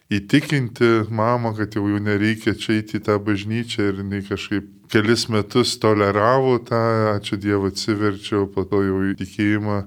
įtikinti 0.08 1.08
mamą, 1.12 1.52
kad 1.58 1.76
jau 1.76 1.84
jų 1.90 2.00
nereikia 2.00 2.54
čia 2.56 2.80
įti 2.80 3.00
tą 3.04 3.18
bažnyčią 3.20 3.90
ir 3.90 4.02
jinai 4.02 4.22
kažkaip 4.24 4.68
kelis 4.88 5.26
metus 5.28 5.76
toleravo 5.80 6.56
tą, 6.64 6.80
ačiū 7.14 7.36
Dievui 7.40 7.72
atsiverčiau, 7.72 8.48
po 8.48 8.64
to 8.64 8.80
jau 8.86 9.02
į 9.10 9.16
tikėjimą 9.20 9.82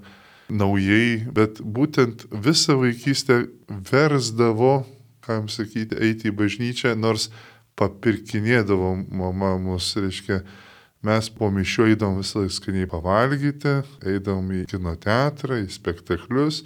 naujai, 0.52 1.26
bet 1.34 1.62
būtent 1.64 2.28
visą 2.32 2.78
vaikystę 2.82 3.46
versdavo, 3.92 4.84
kam 5.26 5.50
sakyti, 5.50 5.98
eiti 5.98 6.30
į 6.30 6.36
bažnyčią, 6.38 6.94
nors 7.00 7.30
papirkinėdavo 7.80 8.94
mama 9.10 9.56
mus, 9.62 9.90
reiškia, 9.98 10.42
mes 11.08 11.32
po 11.34 11.50
mišio 11.50 11.88
eidom 11.90 12.20
visą 12.20 12.44
laiką 12.44 12.54
skaniai 12.60 12.90
pavalgyti, 12.90 13.80
eidom 14.06 14.52
į 14.54 14.66
kino 14.70 14.94
teatrą, 15.02 15.64
į 15.64 15.70
spektaklius, 15.74 16.62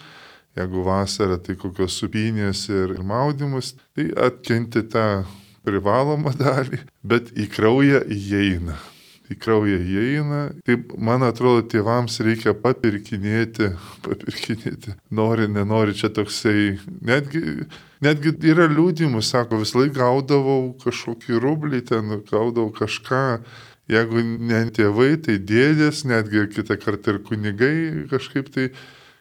Jeigu 0.56 0.86
vasara, 0.88 1.36
tai 1.36 1.58
kokios 1.60 1.98
supinės 2.00 2.70
ir 2.72 2.96
maudimus, 3.04 3.74
tai 3.96 4.08
atkenti 4.24 4.86
tą 4.88 5.26
privalomą 5.68 6.32
dalį, 6.40 6.80
bet 7.04 7.34
į 7.36 7.50
kraują 7.52 8.06
įeina. 8.16 8.78
Į 9.26 9.36
kraują 9.42 9.82
įeina. 9.82 10.40
Taip, 10.64 10.94
man 11.02 11.26
atrodo, 11.28 11.66
tėvams 11.74 12.22
reikia 12.24 12.54
papirkinėti, 12.56 13.72
papirkinėti. 14.06 14.96
Nori, 15.18 15.50
nenori, 15.52 15.98
čia 15.98 16.12
toksai, 16.14 16.78
netgi, 17.04 17.66
netgi 18.06 18.36
yra 18.54 18.70
liūdimų, 18.72 19.26
sako, 19.26 19.60
vis 19.64 19.76
laik 19.76 19.98
gaudavau 19.98 20.76
kažkokį 20.86 21.42
rublį, 21.42 21.84
ten 21.90 22.20
gaudavau 22.30 22.70
kažką. 22.80 23.26
Jeigu 23.92 24.24
ne 24.24 24.64
tėvai, 24.74 25.12
tai 25.22 25.36
dėdės, 25.38 26.06
netgi 26.10 26.48
kitą 26.54 26.80
kartą 26.82 27.18
ir 27.18 27.20
kunigai 27.28 27.76
kažkaip 28.10 28.48
tai 28.54 28.72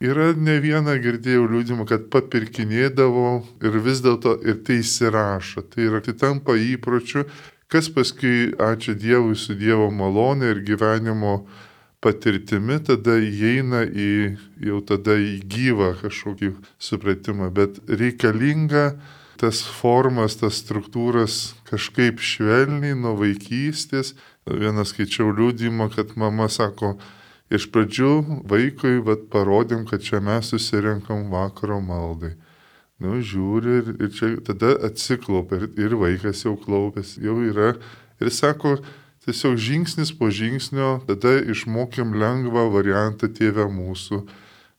Yra 0.04 0.32
ne 0.36 0.58
vieną 0.60 0.98
girdėjau 1.00 1.46
liūdimą, 1.48 1.86
kad 1.88 2.08
papirkinėdavo 2.12 3.28
ir 3.64 3.76
vis 3.84 4.02
dėlto 4.04 4.36
ir 4.44 4.60
tai 4.66 4.80
įsirašo. 4.82 5.64
Tai 5.72 5.86
yra, 5.86 6.00
tai 6.04 6.16
tampa 6.20 6.56
įpročiu, 6.60 7.24
kas 7.72 7.88
paskui, 7.94 8.52
ačiū 8.60 8.96
Dievui, 8.98 9.36
su 9.38 9.56
Dievo 9.56 9.88
malonė 9.94 10.52
ir 10.52 10.62
gyvenimo 10.66 11.38
patirtimi, 12.04 12.78
tada 12.84 13.16
įeina 13.16 13.84
į, 13.88 14.12
jau 14.66 14.82
tada 14.84 15.16
į 15.16 15.38
gyvą 15.48 15.94
kažkokį 16.02 16.52
supratimą. 16.76 17.48
Bet 17.54 17.80
reikalinga 17.88 18.90
tas 19.40 19.62
formas, 19.64 20.36
tas 20.40 20.60
struktūras 20.60 21.54
kažkaip 21.70 22.20
švelniai 22.22 22.96
nuo 22.98 23.16
vaikystės. 23.22 24.12
Vienas 24.44 24.92
skaičiau 24.92 25.32
liūdimą, 25.32 25.88
kad 25.94 26.12
mama 26.20 26.50
sako, 26.52 26.98
Iš 27.52 27.66
pradžių 27.74 28.12
vaikui 28.48 29.02
vat, 29.04 29.26
parodėm, 29.32 29.84
kad 29.88 30.00
čia 30.04 30.22
mes 30.24 30.48
susirenkam 30.48 31.26
vakaro 31.32 31.76
maldai. 31.84 32.32
Nu, 33.02 33.18
žiūri 33.20 33.74
ir, 33.80 33.88
ir 34.00 34.12
čia 34.14 34.30
tada 34.46 34.72
atsiklaupia 34.86 35.58
ir, 35.60 35.66
ir 35.76 35.96
vaikas 36.00 36.44
jau 36.46 36.54
klaupės, 36.56 37.18
jau 37.20 37.36
yra. 37.44 37.74
Ir 38.22 38.30
sako, 38.32 38.78
tiesiog 39.26 39.58
žingsnis 39.60 40.14
po 40.16 40.30
žingsnio, 40.32 41.02
tada 41.08 41.34
išmokėm 41.52 42.14
lengvą 42.16 42.64
variantą 42.72 43.28
tėvę 43.28 43.66
mūsų, 43.74 44.22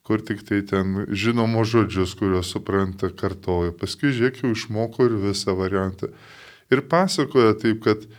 kur 0.07 0.23
tik 0.25 0.41
tai 0.47 0.63
ten 0.65 1.05
žinomo 1.11 1.61
žodžius, 1.69 2.15
kuriuos 2.17 2.49
supranta, 2.55 3.11
kartoja. 3.13 3.75
Paskui 3.77 4.09
žiūrėk, 4.15 4.41
jau 4.41 4.55
išmoko 4.55 5.05
ir 5.05 5.19
visą 5.27 5.53
variantą. 5.57 6.09
Ir 6.73 6.81
pasakoja 6.89 7.53
taip, 7.61 7.83
kad, 7.85 8.09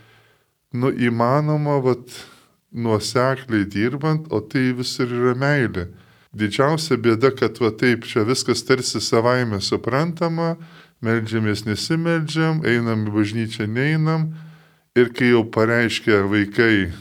nu, 0.71 0.93
įmanoma, 0.93 1.81
vat, 1.83 2.21
nuosekliai 2.76 3.64
dirbant, 3.64 4.28
o 4.30 4.40
tai 4.45 4.71
visur 4.76 5.11
yra 5.11 5.35
meilė. 5.38 5.88
Didžiausia 6.37 6.99
bėda, 7.00 7.33
kad 7.33 7.56
va 7.62 7.71
taip 7.73 8.04
čia 8.04 8.26
viskas 8.28 8.61
tarsi 8.68 9.00
savaime 9.00 9.61
suprantama, 9.64 10.56
melžiamės 11.04 11.64
nesimeldžiam, 11.64 12.61
einam 12.68 13.06
į 13.09 13.14
bažnyčią 13.14 13.68
neinam 13.71 14.30
ir 14.97 15.12
kai 15.16 15.33
jau 15.33 15.45
pareiškia 15.52 16.23
vaikai, 16.28 16.92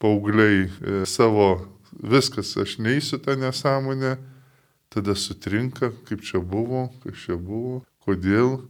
paaugliai 0.00 0.66
e, 0.68 1.02
savo 1.08 1.48
viskas, 1.92 2.54
aš 2.60 2.78
neįsiu 2.80 3.20
tą 3.24 3.36
nesąmonę, 3.40 4.16
tada 4.92 5.14
sutrinka, 5.16 5.92
kaip 6.08 6.24
čia 6.24 6.40
buvo, 6.40 6.88
kas 7.02 7.24
čia 7.24 7.36
buvo, 7.36 7.82
kodėl. 8.04 8.62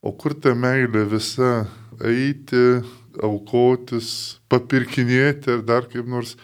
O 0.00 0.12
kur 0.16 0.32
ta 0.32 0.54
meilė 0.56 1.04
visa 1.10 1.66
eiti, 2.00 2.80
aukotis, 3.22 4.40
papirkinėti 4.50 5.56
ar 5.56 5.64
dar 5.66 5.88
kaip 5.90 6.08
nors, 6.08 6.36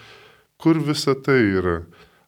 kur 0.60 0.80
visa 0.82 1.14
tai 1.14 1.40
yra. 1.60 1.80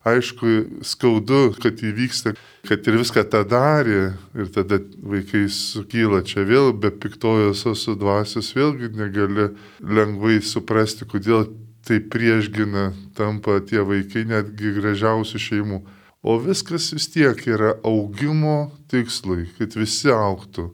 Aišku, 0.08 0.80
skaudu, 0.86 1.52
kad 1.60 1.82
įvyksta, 1.84 2.32
kad 2.68 2.86
ir 2.88 2.96
viską 3.00 3.24
tą 3.28 3.42
darė 3.48 4.14
ir 4.38 4.50
tada 4.54 4.78
vaikai 5.02 5.48
sukyla 5.52 6.22
čia 6.24 6.46
vėl, 6.48 6.70
be 6.72 6.92
piktojos 6.94 7.66
su 7.76 7.96
dvasios 7.98 8.54
vėlgi 8.56 8.92
negali 8.96 9.50
lengvai 9.82 10.38
suprasti, 10.40 11.04
kodėl 11.08 11.50
tai 11.84 12.00
priešgina 12.00 12.92
tampa 13.18 13.58
tie 13.64 13.82
vaikai 13.84 14.24
netgi 14.28 14.74
gražiausių 14.78 15.42
šeimų. 15.44 15.82
O 16.22 16.38
viskas 16.42 16.90
vis 16.94 17.08
tiek 17.12 17.44
yra 17.50 17.74
augimo 17.86 18.70
tikslui, 18.90 19.48
kad 19.58 19.76
visi 19.78 20.10
auktų 20.14 20.70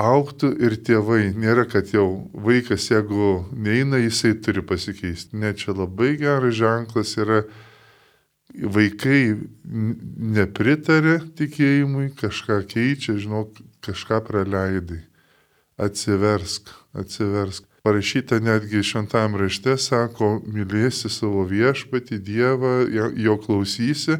auktų 0.00 0.54
ir 0.64 0.76
tėvai. 0.86 1.32
Nėra, 1.36 1.66
kad 1.70 1.92
jau 1.94 2.26
vaikas, 2.34 2.88
jeigu 2.90 3.44
neina, 3.52 4.00
jisai 4.02 4.34
turi 4.42 4.64
pasikeisti. 4.66 5.36
Ne, 5.38 5.54
čia 5.54 5.74
labai 5.76 6.14
geras 6.20 6.56
ženklas 6.58 7.14
yra 7.20 7.44
vaikai 8.54 9.36
nepritarė 9.64 11.18
tikėjimui, 11.38 12.12
kažką 12.18 12.62
keičia, 12.70 13.16
žinok, 13.18 13.58
kažką 13.84 14.20
praleidai. 14.26 15.02
Atsiversk, 15.80 16.70
atsiversk. 16.94 17.66
Parašyta 17.84 18.38
netgi 18.40 18.80
šventam 18.86 19.34
rašte, 19.36 19.74
sako, 19.76 20.38
mylėsi 20.48 21.10
savo 21.12 21.42
viešpatį, 21.44 22.20
Dievą, 22.24 22.76
jo 23.20 23.34
klausysi 23.42 24.16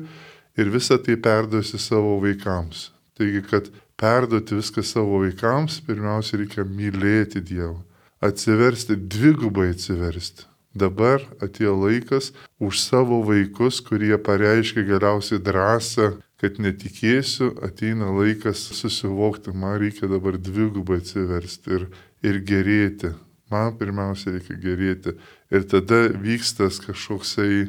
ir 0.59 0.73
visą 0.75 0.99
tai 1.00 1.16
perduosi 1.16 1.81
savo 1.81 2.19
vaikams. 2.21 2.90
Taigi, 3.16 3.40
kad 3.47 3.71
perduoti 4.01 4.59
viską 4.59 4.83
savo 4.87 5.21
vaikams, 5.23 5.81
pirmiausia 5.87 6.41
reikia 6.43 6.65
mylėti 6.67 7.43
Dievą. 7.45 7.79
Atsiversti, 8.25 8.97
dvigubai 8.97 9.71
atsiversti. 9.75 10.49
Dabar 10.75 11.23
atėjo 11.45 11.77
laikas 11.79 12.33
už 12.59 12.81
savo 12.83 13.21
vaikus, 13.23 13.79
kurie 13.85 14.17
pareiškia 14.19 14.83
galiausiai 14.89 15.39
drąsą, 15.39 16.09
kad 16.43 16.59
netikėsiu, 16.59 17.53
ateina 17.63 18.11
laikas 18.11 18.65
susivokti, 18.75 19.55
man 19.55 19.79
reikia 19.81 20.11
dabar 20.11 20.35
dvigubai 20.35 20.99
atsiversti 20.99 21.79
ir, 21.79 21.87
ir 22.27 22.41
gerėti. 22.43 23.13
Man 23.53 23.77
pirmiausia 23.79 24.35
reikia 24.35 24.57
gerėti. 24.59 25.15
Ir 25.55 25.67
tada 25.71 26.09
vykstas 26.11 26.81
kažkoksai 26.83 27.69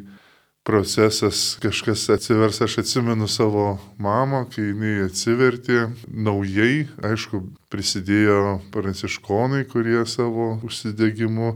procesas, 0.66 1.58
kažkas 1.62 2.10
atsivers, 2.10 2.62
aš 2.62 2.80
atsimenu 2.82 3.28
savo 3.30 3.78
mamą, 4.02 4.48
kai 4.50 4.72
jinai 4.72 5.06
atsivertė 5.06 5.92
naujai, 6.10 6.88
aišku, 7.06 7.44
prisidėjo 7.70 8.60
pranciškonai, 8.74 9.62
kurie 9.70 10.02
savo 10.10 10.56
užsidegimu 10.66 11.54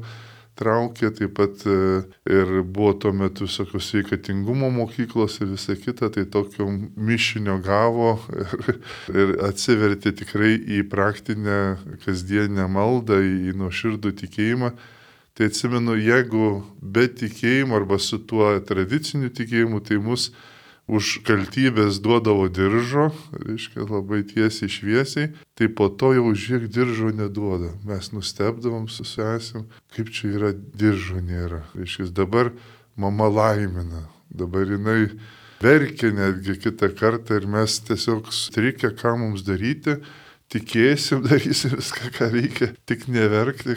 traukė, 0.60 1.10
taip 1.16 1.34
pat 1.40 1.64
e, 1.66 1.80
ir 2.30 2.54
buvo 2.62 2.92
tuo 3.02 3.14
metu 3.16 3.48
visokios 3.48 3.88
sveikatingumo 3.90 4.70
mokyklos 4.76 5.40
ir 5.42 5.56
visa 5.56 5.74
kita, 5.80 6.12
tai 6.14 6.28
tokio 6.30 6.68
mišinio 6.70 7.58
gavo 7.66 8.12
ir, 8.36 8.78
ir 9.16 9.36
atsivertė 9.50 10.14
tikrai 10.22 10.54
į 10.60 10.84
praktinę 10.92 11.60
kasdienę 12.06 12.70
maldą, 12.70 13.24
į 13.24 13.58
nuoširdų 13.58 14.14
tikėjimą. 14.22 14.74
Tai 15.40 15.48
atsimenu, 15.48 15.94
jeigu 15.96 16.48
be 16.84 17.06
tikėjimo 17.08 17.78
arba 17.78 17.96
su 18.04 18.18
tuo 18.28 18.50
tradiciniu 18.60 19.30
tikėjimu, 19.32 19.78
tai 19.88 19.96
mus 20.04 20.34
už 20.92 21.22
kaltybės 21.24 22.02
duodavo 22.04 22.50
diržo, 22.52 23.06
reiškia 23.46 23.86
labai 23.88 24.20
tiesiai 24.28 24.68
šviesiai, 24.68 25.30
tai 25.56 25.70
po 25.72 25.88
to 25.88 26.12
jau 26.18 26.34
žiek 26.36 26.68
diržo 26.68 27.14
neduoda. 27.16 27.72
Mes 27.88 28.12
nustebdavom 28.12 28.90
su 28.92 29.08
sesim, 29.08 29.64
kaip 29.96 30.12
čia 30.12 30.34
yra 30.34 30.52
diržo 30.52 31.24
nėra. 31.24 31.62
Reiškia, 31.72 32.10
dabar 32.20 32.52
mama 33.00 33.32
laimina, 33.32 34.10
dabar 34.28 34.68
jinai 34.68 35.08
verkia 35.64 36.12
netgi 36.20 36.60
kitą 36.66 36.92
kartą 37.00 37.40
ir 37.40 37.48
mes 37.48 37.80
tiesiog 37.88 38.28
sutrikę, 38.28 38.92
ką 38.92 39.16
mums 39.24 39.48
daryti. 39.48 40.02
Tikėsim, 40.50 41.22
darysim 41.28 41.76
viską, 41.78 42.10
ką 42.16 42.28
reikia, 42.34 42.72
tik 42.90 43.06
neverkti. 43.12 43.76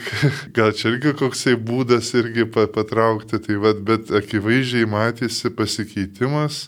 Gal 0.57 0.73
čia 0.73 0.89
irgi 0.89 1.13
koksai 1.19 1.53
būdas 1.53 2.09
irgi 2.17 2.47
patraukti, 2.49 3.37
tai 3.45 3.59
vad, 3.61 3.83
bet 3.85 4.09
akivaizdžiai 4.09 4.89
matėsi 4.89 5.53
pasikeitimas 5.53 6.67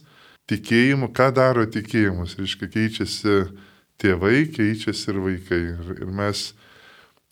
tikėjimu, 0.52 1.10
ką 1.10 1.32
daro 1.34 1.66
tikėjimas. 1.66 2.38
Reiškia, 2.38 2.70
keičiasi 2.78 3.38
tėvai, 4.02 4.46
keičiasi 4.54 5.10
ir 5.14 5.22
vaikai. 5.26 5.62
Ir, 5.74 5.94
ir 6.06 6.12
mes 6.22 6.52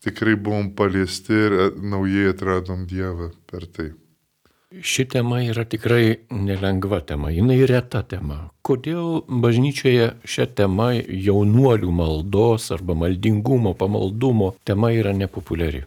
tikrai 0.04 0.34
buvom 0.34 0.72
paliesti 0.74 1.44
ir 1.46 1.60
naujai 1.78 2.32
atradom 2.34 2.88
Dievą 2.90 3.30
per 3.50 3.70
tai. 3.70 3.92
Ši 4.82 5.04
tema 5.04 5.38
yra 5.44 5.64
tikrai 5.64 6.16
nelengva 6.30 7.00
tema, 7.00 7.30
jinai 7.30 7.60
reta 7.68 8.02
tema. 8.02 8.48
Kodėl 8.66 9.22
bažnyčioje 9.28 10.10
šią 10.26 10.46
temą 10.58 10.88
jaunuolių 10.98 11.90
maldos 11.94 12.70
arba 12.74 12.96
maldingumo, 12.98 13.74
pamaldumo 13.78 14.54
tema 14.66 14.90
yra 14.96 15.12
nepopuliari? 15.14 15.84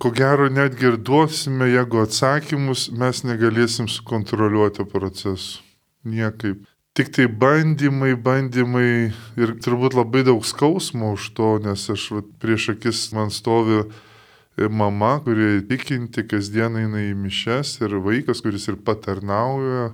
Ko 0.00 0.10
gero 0.10 0.48
netgi 0.52 0.90
ir 0.90 0.96
duosime, 0.96 1.68
jeigu 1.68 2.02
atsakymus, 2.04 2.88
mes 2.96 3.22
negalėsim 3.28 3.88
sukontroliuoti 3.92 4.86
procesų 4.88 5.62
niekaip. 6.08 6.64
Tik 6.96 7.10
tai 7.12 7.26
bandymai, 7.28 8.14
bandymai 8.16 9.12
ir 9.36 9.52
turbūt 9.60 9.96
labai 9.98 10.22
daug 10.24 10.44
skausmo 10.48 11.12
už 11.12 11.28
to, 11.36 11.50
nes 11.64 11.82
aš 11.92 12.06
prieš 12.40 12.70
akis 12.72 13.10
man 13.12 13.28
stovi 13.28 13.82
mama, 14.56 15.20
kuri 15.24 15.60
tikinti, 15.68 16.24
kasdien 16.28 16.78
eina 16.80 17.02
į 17.04 17.14
mišes 17.18 17.76
ir 17.84 17.98
vaikas, 18.04 18.40
kuris 18.44 18.68
ir 18.70 18.78
patarnauja, 18.80 19.90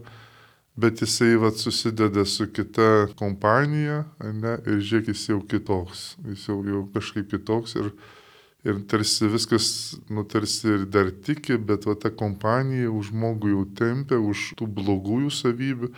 bet 0.79 1.03
jisai 1.03 1.35
vat, 1.42 1.59
susideda 1.59 2.25
su 2.25 2.46
kita 2.46 3.09
kompanija 3.18 4.05
ne, 4.22 4.57
ir 4.62 4.81
žiūrėk, 4.81 5.11
jis 5.12 5.29
jau 5.33 5.40
kitoks, 5.51 6.05
jis 6.31 6.46
jau, 6.48 6.62
jau 6.68 6.87
kažkaip 6.94 7.29
kitoks 7.35 7.77
ir, 7.83 7.90
ir 8.64 8.81
tarsi 8.88 9.29
viskas, 9.33 9.68
nu 10.09 10.25
tarsi 10.25 10.70
ir 10.79 10.87
dar 10.87 11.11
tiki, 11.11 11.59
bet 11.59 11.88
va 11.90 11.98
ta 11.98 12.14
kompanija 12.14 12.90
už 12.94 13.11
žmogų 13.11 13.53
jau 13.57 13.68
tempia, 13.83 14.22
už 14.22 14.53
tų 14.61 14.70
blogųjų 14.79 15.35
savybių 15.42 15.92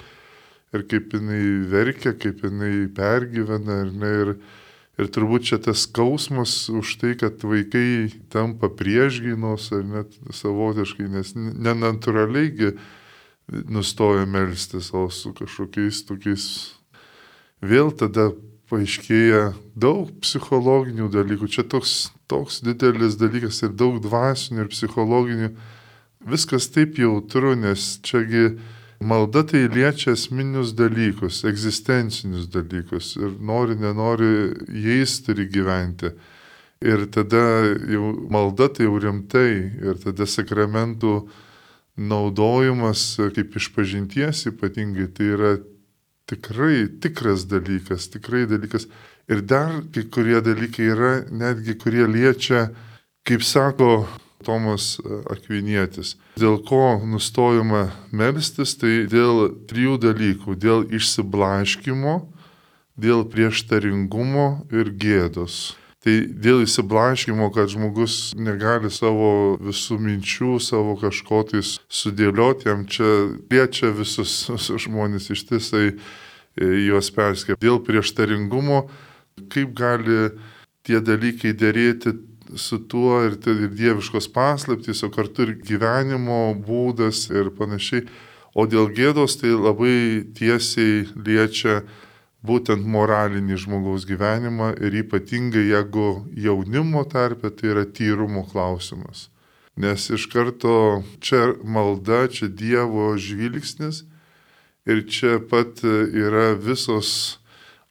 ir 0.74 0.88
kaip 0.90 1.12
jinai 1.14 1.42
verkia, 1.70 2.16
kaip 2.18 2.42
jinai 2.42 2.88
pergyvena 2.96 3.82
ir, 3.84 3.92
ne, 4.00 4.14
ir, 4.24 4.36
ir 4.98 5.10
turbūt 5.10 5.48
čia 5.50 5.58
tas 5.62 5.84
skausmas 5.88 6.68
už 6.70 6.96
tai, 7.00 7.14
kad 7.18 7.42
vaikai 7.42 8.12
tampa 8.32 8.70
priešgynos 8.70 9.70
ar 9.74 9.84
net 9.88 10.18
savotiškai, 10.30 11.08
nes 11.10 11.34
nenatūraliai 11.36 12.74
nustoja 13.68 14.24
melstis, 14.26 14.92
o 14.94 15.08
su 15.12 15.34
kažkokiais 15.36 16.04
tokiais 16.08 16.46
vėl 17.64 17.92
tada 17.92 18.30
paaiškėja 18.70 19.52
daug 19.76 20.08
psichologinių 20.24 21.10
dalykų. 21.12 21.48
Čia 21.52 21.66
toks, 21.68 22.14
toks 22.30 22.62
didelis 22.64 23.18
dalykas 23.20 23.60
ir 23.66 23.74
daug 23.76 24.00
dvasinių 24.02 24.64
ir 24.64 24.70
psichologinių. 24.72 25.50
Viskas 26.24 26.70
taip 26.72 26.96
jautru, 26.96 27.52
nes 27.58 27.98
čiagi 28.04 28.54
Malda 29.04 29.42
tai 29.44 29.66
liečia 29.68 30.14
esminius 30.16 30.72
dalykus, 30.72 31.42
egzistencinius 31.44 32.46
dalykus 32.48 33.10
ir 33.20 33.34
nori, 33.36 33.76
nenori, 33.76 34.54
jais 34.80 35.18
turi 35.26 35.44
gyventi. 35.52 36.14
Ir 36.84 37.04
tada 37.12 37.42
jau 37.90 38.14
malda 38.32 38.70
tai 38.72 38.86
jau 38.86 38.96
rimtai 39.00 39.50
ir 39.84 40.00
tada 40.00 40.24
sakramentų 40.24 41.12
naudojimas 42.00 43.04
kaip 43.36 43.54
išpažinties 43.60 44.46
ypatingai 44.50 45.10
tai 45.12 45.30
yra 45.36 45.52
tikrai 46.26 46.88
tikras 47.00 47.44
dalykas, 47.50 48.08
tikrai 48.08 48.46
dalykas. 48.48 48.88
Ir 49.28 49.44
dar 49.44 49.82
kai 49.92 50.08
kurie 50.08 50.40
dalykai 50.44 50.90
yra 50.96 51.12
netgi, 51.28 51.76
kurie 51.76 52.08
liečia, 52.08 52.70
kaip 53.24 53.44
sako 53.44 54.06
Tomas 54.44 54.98
e, 55.00 55.20
Akvinietis. 55.32 56.14
Dėl 56.40 56.60
ko 56.66 57.00
nustojama 57.08 57.88
melstis, 58.12 58.76
tai 58.80 59.04
dėl 59.10 59.48
trijų 59.70 59.98
dalykų- 60.04 60.56
dėl 60.64 60.84
išsiblaškimo, 60.92 62.18
dėl 63.00 63.24
prieštaringumo 63.24 64.66
ir 64.70 64.92
gėdos. 64.92 65.74
Tai 66.04 66.18
dėl 66.28 66.66
įsiblaškimo, 66.66 67.48
kad 67.54 67.70
žmogus 67.72 68.34
negali 68.36 68.90
savo 68.92 69.56
visų 69.56 69.96
minčių, 70.04 70.58
savo 70.60 70.98
kažkotais 71.00 71.78
sudėlioti, 71.88 72.68
jam 72.68 72.84
čia 72.84 73.08
liečia 73.48 73.88
visus, 73.96 74.44
visus 74.52 74.84
žmonės 74.84 75.30
ištisai 75.32 75.86
e, 75.88 75.96
juos 76.90 77.08
perskė. 77.08 77.56
Dėl 77.56 77.80
prieštaringumo, 77.86 78.84
kaip 79.48 79.72
gali 79.72 80.34
tie 80.84 81.00
dalykai 81.00 81.54
dėrėti 81.56 82.12
su 82.56 82.78
tuo 82.78 83.22
ir, 83.26 83.38
ir 83.50 83.72
dieviškos 83.74 84.28
paslaptys, 84.34 85.02
o 85.06 85.10
kartu 85.10 85.48
ir 85.48 85.56
gyvenimo 85.64 86.54
būdas 86.66 87.28
ir 87.32 87.50
panašiai. 87.58 88.06
O 88.54 88.68
dėl 88.70 88.92
gėdos 88.94 89.34
tai 89.40 89.50
labai 89.50 90.22
tiesiai 90.38 91.06
liečia 91.14 91.82
būtent 92.44 92.84
moralinį 92.86 93.56
žmogaus 93.64 94.04
gyvenimą 94.06 94.74
ir 94.84 95.00
ypatingai 95.00 95.64
jeigu 95.70 96.08
jaunimo 96.36 97.02
tarpe 97.10 97.50
tai 97.50 97.72
yra 97.72 97.84
tyrumo 97.84 98.44
klausimas. 98.50 99.28
Nes 99.76 100.06
iš 100.10 100.28
karto 100.30 101.02
čia 101.18 101.56
malda, 101.64 102.28
čia 102.30 102.46
Dievo 102.46 103.10
žvilgsnis 103.18 104.04
ir 104.86 105.02
čia 105.10 105.40
pat 105.50 105.82
yra 105.82 106.52
visos 106.54 107.40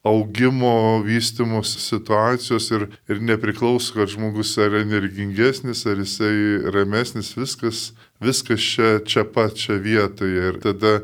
augimo, 0.04 1.02
vystimos 1.02 1.72
situacijos 1.88 2.70
ir, 2.70 2.86
ir 3.08 3.20
nepriklauso, 3.24 3.94
kad 3.96 4.10
žmogus 4.12 4.52
ar 4.60 4.76
energingesnis, 4.76 5.86
ar 5.88 5.96
jisai 6.02 6.60
ramesnis, 6.74 7.32
viskas, 7.38 7.86
viskas 8.20 8.60
čia, 8.60 8.98
čia 9.00 9.24
pat, 9.24 9.56
čia 9.56 9.78
vietoje. 9.80 10.50
Ir 10.50 10.58
tada 10.60 10.98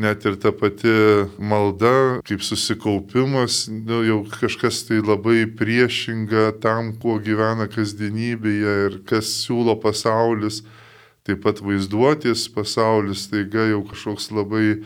net 0.00 0.24
ir 0.24 0.38
ta 0.40 0.54
pati 0.56 0.94
malda, 1.36 2.22
kaip 2.24 2.40
susikaupimas, 2.40 3.66
nu, 3.68 4.00
jau 4.08 4.22
kažkas 4.32 4.86
tai 4.88 5.02
labai 5.04 5.44
priešinga 5.44 6.54
tam, 6.64 6.94
kuo 6.96 7.18
gyvena 7.20 7.68
kasdienybėje 7.68 8.76
ir 8.86 8.98
kas 9.04 9.34
siūlo 9.44 9.76
pasaulis. 9.82 10.62
taip 11.28 11.42
pat 11.44 11.60
vaizduotės 11.60 12.48
pasaulis, 12.48 13.26
taiga 13.28 13.68
jau 13.68 13.82
kažkoks 13.84 14.30
labai 14.32 14.80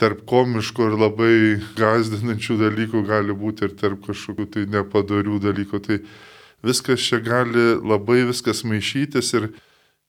tarp 0.00 0.24
komiškų 0.30 0.88
ir 0.88 0.96
labai 0.98 1.34
gazdinančių 1.78 2.58
dalykų 2.64 3.04
gali 3.06 3.36
būti 3.38 3.68
ir 3.68 3.76
tarp 3.78 4.02
kažkokių 4.08 4.48
tai 4.56 4.64
nepadarių 4.74 5.38
dalykų. 5.44 5.82
Tai 5.86 6.00
viskas 6.64 7.04
čia 7.04 7.20
gali 7.22 7.74
labai 7.78 8.24
viskas 8.30 8.64
maišytis 8.66 9.32
ir 9.38 9.52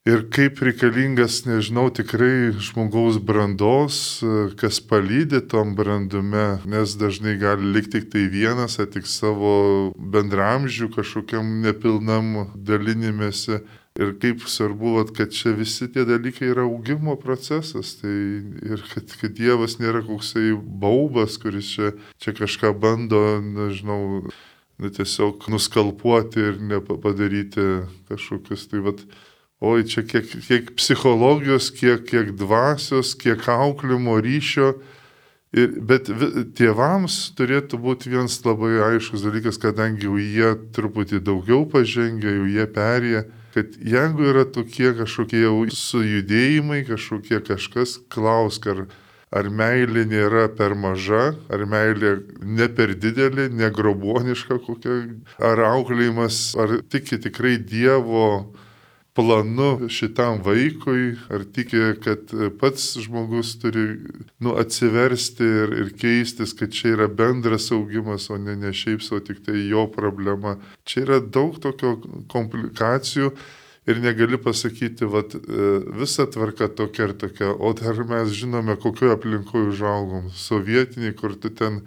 ir 0.06 0.22
kaip 0.30 0.60
reikalingas, 0.62 1.40
nežinau, 1.48 1.88
tikrai 1.90 2.52
žmogaus 2.62 3.18
brandos, 3.18 4.22
kas 4.60 4.78
palydė 4.78 5.40
tom 5.50 5.74
brandume, 5.78 6.60
nes 6.62 6.94
dažnai 6.94 7.34
gali 7.40 7.72
likti 7.74 7.98
tik 7.98 8.12
tai 8.12 8.26
vienas, 8.30 8.78
ar 8.78 8.86
tik 8.92 9.08
savo 9.10 9.90
bendramžių 9.98 10.92
kažkokiam 10.94 11.58
nepilnam 11.64 12.52
dalinimėsi. 12.54 13.64
Ir 13.96 14.10
kaip 14.20 14.42
svarbu, 14.44 14.90
vat, 14.98 15.10
kad 15.16 15.30
čia 15.32 15.54
visi 15.56 15.86
tie 15.88 16.04
dalykai 16.04 16.50
yra 16.52 16.66
augimo 16.66 17.14
procesas. 17.16 17.94
Tai 17.96 18.12
ir 18.12 18.82
kad, 18.90 19.14
kad 19.22 19.32
Dievas 19.38 19.78
nėra 19.80 20.02
koksai 20.04 20.50
baubas, 20.56 21.38
kuris 21.40 21.70
čia, 21.72 21.94
čia 22.20 22.34
kažką 22.36 22.74
bando, 22.76 23.22
nežinau, 23.40 24.26
nu, 24.76 24.90
tiesiog 24.98 25.46
nuskalpuoti 25.48 26.44
ir 26.50 26.58
nepadaryti 26.60 27.64
kažkokius. 28.10 28.66
Tai 28.68 28.84
vat, 28.90 29.00
oi 29.64 29.86
čia 29.88 30.04
kiek, 30.04 30.28
kiek 30.44 30.74
psichologijos, 30.76 31.70
kiek, 31.72 32.04
kiek 32.10 32.34
dvasios, 32.36 33.14
kiek 33.16 33.48
auklimo 33.48 34.18
ryšio. 34.20 34.74
Ir, 35.56 35.72
bet 35.88 36.10
tėvams 36.58 37.16
turėtų 37.38 37.80
būti 37.80 38.12
vienas 38.12 38.36
labai 38.44 38.74
aiškus 38.90 39.24
dalykas, 39.24 39.56
kadangi 39.62 40.04
jau 40.04 40.20
jie 40.20 40.52
truputį 40.76 41.22
daugiau 41.24 41.64
pažengė, 41.70 42.34
jau 42.42 42.48
jie 42.50 42.66
perė, 42.76 43.22
kad 43.56 43.76
jeigu 43.80 44.26
yra 44.28 44.44
tokie 44.52 44.90
kažkokie 44.98 45.46
jau 45.46 45.64
sujudėjimai, 45.72 46.82
kažkokie 46.84 47.40
kažkas, 47.46 47.94
klausk, 48.12 48.66
ar, 48.68 48.82
ar 49.32 49.48
meilė 49.48 50.04
nėra 50.10 50.44
per 50.58 50.74
maža, 50.76 51.30
ar 51.48 51.64
meilė 51.64 52.18
ne 52.44 52.68
per 52.68 52.92
didelė, 53.00 53.48
negroboniška 53.56 54.60
kokia, 54.66 54.98
ar 55.40 55.64
auklėjimas, 55.70 56.42
ar 56.60 56.76
tiki 56.92 57.16
tikrai 57.24 57.56
Dievo 57.56 58.28
planu 59.16 59.88
šitam 59.88 60.42
vaikui, 60.44 61.16
ar 61.32 61.46
tiki, 61.56 61.80
kad 62.04 62.32
pats 62.60 62.98
žmogus 63.00 63.54
turi 63.62 63.86
nu, 64.44 64.52
atsiversti 64.60 65.46
ir, 65.62 65.76
ir 65.80 65.92
keistis, 65.96 66.52
kad 66.56 66.74
čia 66.76 66.92
yra 66.94 67.08
bendras 67.08 67.70
augimas, 67.72 68.28
o 68.30 68.36
ne, 68.38 68.58
ne 68.60 68.72
šiaip 68.76 69.04
savo 69.04 69.22
tik 69.24 69.40
tai 69.46 69.66
jo 69.70 69.86
problema. 69.92 70.58
Čia 70.84 71.06
yra 71.06 71.20
daug 71.20 71.56
tokio 71.64 71.96
komplikacijų 72.32 73.32
ir 73.86 74.02
negali 74.02 74.38
pasakyti, 74.42 75.08
kad 75.08 75.38
visa 75.96 76.26
tvarka 76.28 76.68
tokia 76.68 77.08
ir 77.08 77.14
tokia, 77.16 77.52
o 77.54 77.72
dar 77.78 78.02
mes 78.04 78.34
žinome, 78.36 78.76
kokioje 78.82 79.16
aplinkoje 79.16 79.70
užaugom. 79.72 80.28
Sovietiniai, 80.34 81.16
kur 81.16 81.38
tu 81.40 81.54
ten 81.54 81.86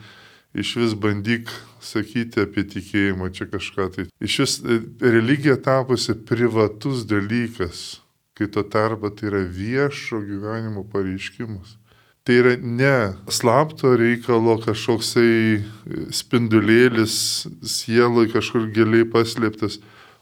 iš 0.60 0.76
vis 0.76 0.94
bandyk 1.00 1.50
sakyti 1.84 2.44
apie 2.44 2.66
tikėjimą 2.68 3.30
čia 3.36 3.48
kažką. 3.50 3.88
Tai 3.96 4.06
iš 4.24 4.40
vis 4.44 4.56
e, 4.60 4.80
religija 5.00 5.58
tapusi 5.64 6.16
privatus 6.28 7.06
dalykas, 7.08 8.02
kai 8.36 8.50
tuo 8.52 8.64
tarpu 8.64 9.12
tai 9.16 9.32
yra 9.32 9.44
viešo 9.44 10.22
gyvenimo 10.26 10.84
pareiškimas. 10.92 11.78
Tai 12.28 12.36
yra 12.36 12.58
ne 12.62 12.96
slapto 13.32 13.96
reikalo 13.98 14.58
kažkoksai 14.66 15.32
e, 15.56 15.62
spindulėlis 16.14 17.16
sielai 17.64 18.28
kažkur 18.34 18.68
giliai 18.76 19.08
paslėptas, 19.08 19.80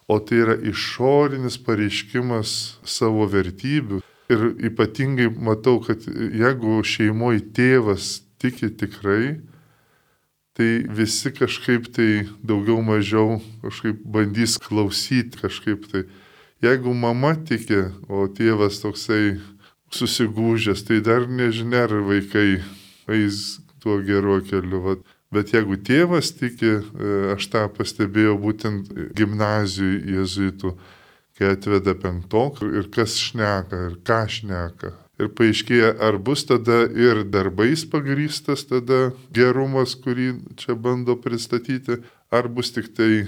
o 0.08 0.19
tai 0.23 0.43
yra 0.45 0.56
išorinis 0.69 1.58
pareiškimas 1.65 2.54
savo 2.88 3.26
vertybių. 3.28 4.04
Ir 4.32 4.41
ypatingai 4.69 5.30
matau, 5.32 5.80
kad 5.84 6.04
jeigu 6.08 6.82
šeimoje 6.84 7.45
tėvas 7.56 8.17
tiki 8.39 8.69
tikrai, 8.76 9.38
tai 10.58 10.84
visi 10.89 11.30
kažkaip 11.32 11.86
tai 11.93 12.26
daugiau 12.41 12.82
mažiau 12.82 13.38
kažkaip 13.62 14.02
bandys 14.02 14.58
klausyti 14.58 15.38
kažkaip 15.38 15.86
tai. 15.91 16.08
Jeigu 16.65 16.96
mama 16.98 17.36
tiki, 17.38 17.84
o 18.10 18.26
tėvas 18.26 18.82
toksai 18.82 19.38
susigūžęs, 19.93 20.82
tai 20.88 20.98
dar 21.06 21.30
nežinia, 21.30 21.86
ar 21.86 21.93
vaikai 22.10 22.63
eis 23.13 23.60
tuo 23.84 24.00
geruo 24.02 24.41
keliu. 24.41 24.82
Vat. 24.88 25.06
Bet 25.30 25.54
jeigu 25.54 25.78
tėvas 25.78 26.34
tiki, 26.34 26.80
e, 26.82 27.15
aš 27.36 27.52
tą 27.54 27.67
pastebėjau 27.78 28.39
būtent 28.41 28.89
gimnazijų 29.13 30.17
jėzuitų, 30.17 30.78
kai 31.38 31.54
atveda 31.54 31.93
penktokų 31.93 32.74
ir 32.80 32.89
kas 32.89 33.20
šneka, 33.22 33.84
ir 33.91 34.00
ką 34.08 34.24
šneka 34.26 34.96
ir 35.21 35.32
paaiškėja, 35.38 35.93
ar 36.08 36.17
bus 36.21 36.45
tada 36.49 36.84
ir 36.88 37.23
darbais 37.34 37.86
pagrystas 37.89 38.65
tada 38.69 39.12
gerumas, 39.34 39.95
kurį 39.97 40.34
čia 40.62 40.75
bando 40.75 41.17
pristatyti, 41.19 42.01
ar 42.32 42.49
bus 42.49 42.73
tik 42.75 42.93
tai 42.97 43.27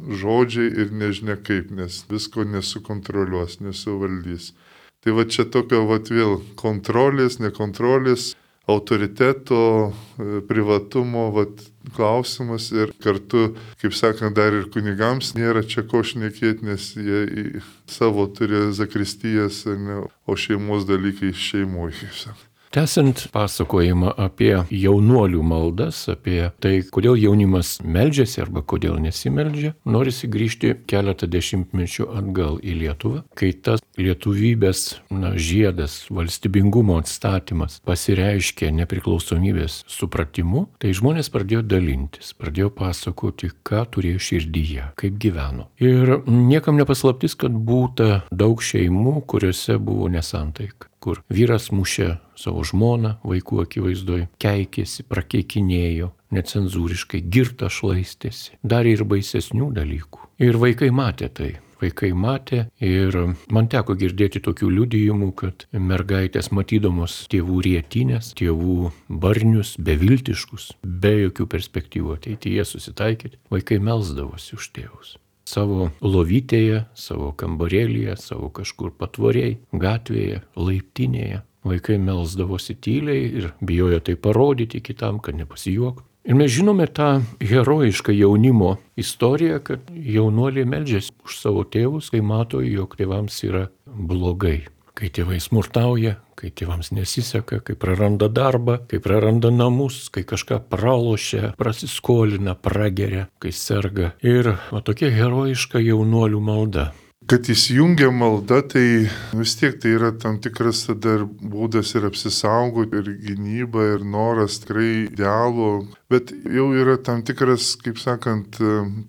žodžiai 0.00 0.70
ir 0.82 0.92
nežinia 0.96 1.36
kaip, 1.36 1.70
nes 1.70 2.04
visko 2.10 2.44
nesukontroliuos, 2.44 3.60
nesuvaldys. 3.60 4.52
Tai 5.00 5.16
va 5.16 5.24
čia 5.24 5.46
tokio 5.48 5.86
va 5.88 5.96
vėl 6.04 6.40
kontrolės, 6.60 7.38
nekontrolės, 7.40 8.34
autoriteto, 8.68 9.92
e, 10.18 10.40
privatumo 10.48 11.30
vat, 11.34 11.62
klausimas 11.96 12.70
ir 12.72 12.92
kartu, 13.02 13.54
kaip 13.80 13.96
sakant, 13.96 14.36
dar 14.36 14.54
ir 14.54 14.68
kunigams 14.72 15.32
nėra 15.38 15.64
čia 15.66 15.86
ko 15.88 16.02
šnekėti, 16.06 16.66
nes 16.68 16.92
jie 16.96 17.62
savo 17.90 18.28
turi 18.28 18.68
zakristijas, 18.76 19.64
ne, 19.64 20.04
o 20.26 20.36
šeimos 20.36 20.86
dalykai 20.88 21.32
šeimoje, 21.32 21.96
kaip 22.02 22.22
sakant. 22.26 22.49
Tęsant 22.70 23.24
pasakojimą 23.34 24.12
apie 24.14 24.52
jaunuolių 24.70 25.40
maldas, 25.42 26.04
apie 26.12 26.52
tai, 26.62 26.84
kodėl 26.94 27.16
jaunimas 27.18 27.80
meldžiasi 27.82 28.44
arba 28.44 28.62
kodėl 28.62 29.00
nesimeldžia, 29.02 29.72
norisi 29.90 30.28
grįžti 30.30 30.76
keletą 30.86 31.26
dešimtmečių 31.26 32.04
atgal 32.20 32.60
į 32.62 32.76
Lietuvą, 32.84 33.24
kai 33.34 33.48
tas 33.58 33.82
lietuvybės 33.98 34.82
na, 35.10 35.32
žiedas, 35.34 36.04
valstybingumo 36.14 37.00
atstatymas 37.02 37.80
pasireiškė 37.90 38.70
nepriklausomybės 38.78 39.80
supratimu, 39.90 40.68
tai 40.78 40.92
žmonės 40.94 41.32
pradėjo 41.34 41.64
dalintis, 41.66 42.36
pradėjo 42.38 42.70
pasakoti, 42.78 43.50
ką 43.66 43.82
turėjo 43.96 44.22
širdyje, 44.28 44.92
kaip 45.02 45.18
gyveno. 45.18 45.66
Ir 45.82 46.20
niekam 46.30 46.78
nepaslaptis, 46.78 47.34
kad 47.34 47.50
būta 47.50 48.20
daug 48.30 48.62
šeimų, 48.62 49.24
kuriuose 49.26 49.80
buvo 49.82 50.06
nesantaika 50.14 50.89
kur 51.00 51.22
vyras 51.32 51.70
mušė 51.74 52.10
savo 52.38 52.64
žmoną 52.66 53.16
vaikų 53.24 53.64
akivaizdoj, 53.64 54.26
keikėsi, 54.42 55.06
prakeikinėjo, 55.10 56.12
necenzūriškai, 56.36 57.22
girta 57.32 57.70
šlaistėsi, 57.72 58.58
darė 58.62 58.98
ir 58.98 59.06
baisesnių 59.08 59.72
dalykų. 59.80 60.30
Ir 60.40 60.60
vaikai 60.60 60.92
matė 60.94 61.32
tai. 61.32 61.50
Vaikai 61.80 62.10
matė 62.12 62.66
ir 62.84 63.16
man 63.48 63.68
teko 63.72 63.94
girdėti 63.96 64.42
tokių 64.44 64.68
liudijimų, 64.68 65.30
kad 65.32 65.64
mergaitės 65.72 66.50
matydamos 66.52 67.14
tėvų 67.32 67.62
rėtinės, 67.64 68.34
tėvų 68.36 68.90
barnius, 69.08 69.78
beviltiškus, 69.80 70.74
be 70.84 71.14
jokių 71.22 71.48
perspektyvų 71.56 72.18
ateityje 72.18 72.68
susitaikyti, 72.74 73.40
vaikai 73.48 73.80
melzdavosi 73.80 74.60
už 74.60 74.70
tėvus 74.76 75.16
savo 75.50 75.90
lovytėje, 76.00 76.84
savo 76.94 77.32
kambarėlėje, 77.38 78.16
savo 78.22 78.50
kažkur 78.54 78.94
patvoriai, 78.96 79.58
gatvėje, 79.72 80.44
laiptinėje. 80.56 81.42
Vaikai 81.66 81.98
melzdavosi 82.00 82.78
tyliai 82.80 83.26
ir 83.42 83.50
bijojo 83.60 84.00
tai 84.06 84.14
parodyti 84.16 84.80
kitam, 84.80 85.18
kad 85.20 85.36
nepasijuoktų. 85.36 86.06
Ir 86.30 86.36
mes 86.36 86.52
žinome 86.52 86.84
tą 86.92 87.22
herojišką 87.40 88.12
jaunimo 88.12 88.74
istoriją, 89.00 89.60
kad 89.64 89.86
jaunuoliai 89.88 90.68
meldžiasi 90.68 91.14
už 91.24 91.38
savo 91.40 91.64
tėvus, 91.64 92.10
kai 92.12 92.20
mato, 92.20 92.60
jog 92.60 92.96
tėvams 92.98 93.38
yra 93.48 93.68
blogai. 93.88 94.66
Kai 94.94 95.10
tėvai 95.14 95.38
smurtauja, 95.40 96.16
kai 96.38 96.50
tėvams 96.50 96.90
nesiseka, 96.96 97.60
kai 97.64 97.76
praranda 97.78 98.30
darbą, 98.32 98.78
kai 98.90 98.98
praranda 99.02 99.52
namus, 99.54 100.08
kai 100.12 100.24
kažką 100.26 100.62
pralošia, 100.72 101.52
prasiskolina, 101.60 102.56
prageria, 102.56 103.28
kai 103.42 103.52
serga. 103.54 104.14
Ir 104.24 104.56
va, 104.72 104.82
tokia 104.82 105.12
herojiška 105.14 105.82
jaunuolių 105.84 106.42
malda 106.42 106.90
kad 107.30 107.46
įsijungia 107.46 108.08
malda, 108.10 108.56
tai 108.66 109.06
vis 109.38 109.52
tiek 109.54 109.76
tai 109.78 109.92
yra 109.94 110.08
tam 110.18 110.40
tikras 110.42 110.80
tada 110.88 111.12
ir 111.20 111.20
būdas 111.28 111.92
ir 111.94 112.08
apsisaugoti, 112.08 112.98
ir 112.98 113.10
gynyba, 113.22 113.84
ir 113.94 114.02
noras 114.02 114.56
tikrai 114.64 115.04
idealų, 115.04 115.68
bet 116.10 116.32
jau 116.34 116.64
yra 116.74 116.96
tam 116.98 117.22
tikras, 117.22 117.76
kaip 117.84 118.00
sakant, 118.02 118.58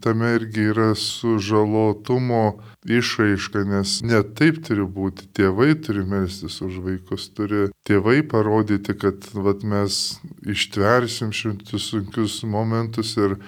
tame 0.05 0.35
irgi 0.35 0.67
yra 0.69 0.91
sužalotumo 0.93 2.43
išraiška, 2.85 3.65
nes 3.71 3.95
ne 4.05 4.21
taip 4.37 4.61
turi 4.67 4.85
būti. 4.85 5.25
Tėvai 5.41 5.73
turi 5.81 6.05
melstis 6.05 6.59
už 6.61 6.77
vaikus, 6.85 7.25
turi 7.33 7.71
tėvai 7.89 8.21
parodyti, 8.21 8.99
kad 9.01 9.31
vat, 9.33 9.65
mes 9.65 9.97
ištversim 10.45 11.33
šitus 11.33 11.89
sunkius 11.89 12.43
momentus 12.45 13.17
ir 13.17 13.39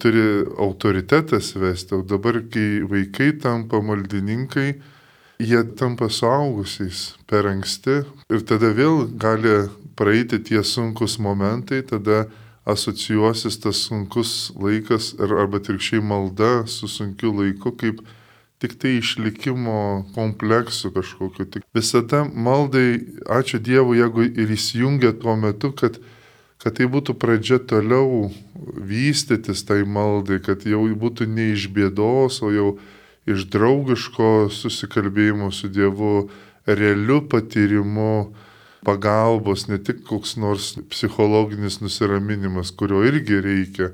turi 0.00 0.24
autoritetas 0.58 1.52
vesti, 1.60 1.94
o 1.94 2.02
dabar, 2.02 2.40
kai 2.52 2.82
vaikai 2.90 3.32
tampa 3.42 3.80
maldininkai, 3.84 4.74
jie 5.40 5.62
tampa 5.76 6.10
suaugusiais 6.12 7.14
per 7.28 7.48
anksti 7.48 8.02
ir 8.32 8.44
tada 8.48 8.72
vėl 8.76 9.06
gali 9.20 9.68
praeiti 9.96 10.40
tie 10.44 10.62
sunkus 10.64 11.18
momentai, 11.20 11.82
tada 11.82 12.26
asocijuosis 12.68 13.58
tas 13.60 13.80
sunkus 13.88 14.52
laikas 14.60 15.14
arba 15.20 15.60
atvirkščiai 15.60 16.02
malda 16.04 16.66
su 16.68 16.88
sunkiu 16.88 17.32
laiku 17.40 17.72
kaip 17.80 18.02
tik 18.60 18.76
tai 18.76 18.98
išlikimo 19.00 20.04
kompleksų 20.14 20.92
kažkokiu. 20.92 21.46
Tik 21.48 21.64
visada 21.76 22.26
maldai, 22.28 23.00
ačiū 23.24 23.60
Dievui, 23.64 24.02
jeigu 24.02 24.26
ir 24.28 24.52
įsijungia 24.52 25.14
tuo 25.16 25.36
metu, 25.40 25.72
kad, 25.72 25.96
kad 26.60 26.76
tai 26.76 26.86
būtų 26.92 27.16
pradžia 27.16 27.58
toliau 27.58 28.28
vystytis 28.76 29.64
tai 29.64 29.82
maldai, 29.88 30.40
kad 30.44 30.66
jau 30.68 30.82
būtų 31.04 31.28
ne 31.30 31.52
iš 31.54 31.70
bėdos, 31.72 32.42
o 32.44 32.52
jau 32.52 32.68
iš 33.30 33.46
draugiško 33.52 34.50
susikalbėjimo 34.52 35.50
su 35.54 35.70
Dievu, 35.72 36.28
realiu 36.66 37.20
patyrimu 37.24 38.32
pagalbos, 38.84 39.66
ne 39.68 39.78
tik 39.80 40.04
koks 40.08 40.36
nors 40.40 40.74
psichologinis 40.92 41.80
nusiraminimas, 41.80 42.72
kurio 42.72 43.02
irgi 43.08 43.40
reikia, 43.44 43.90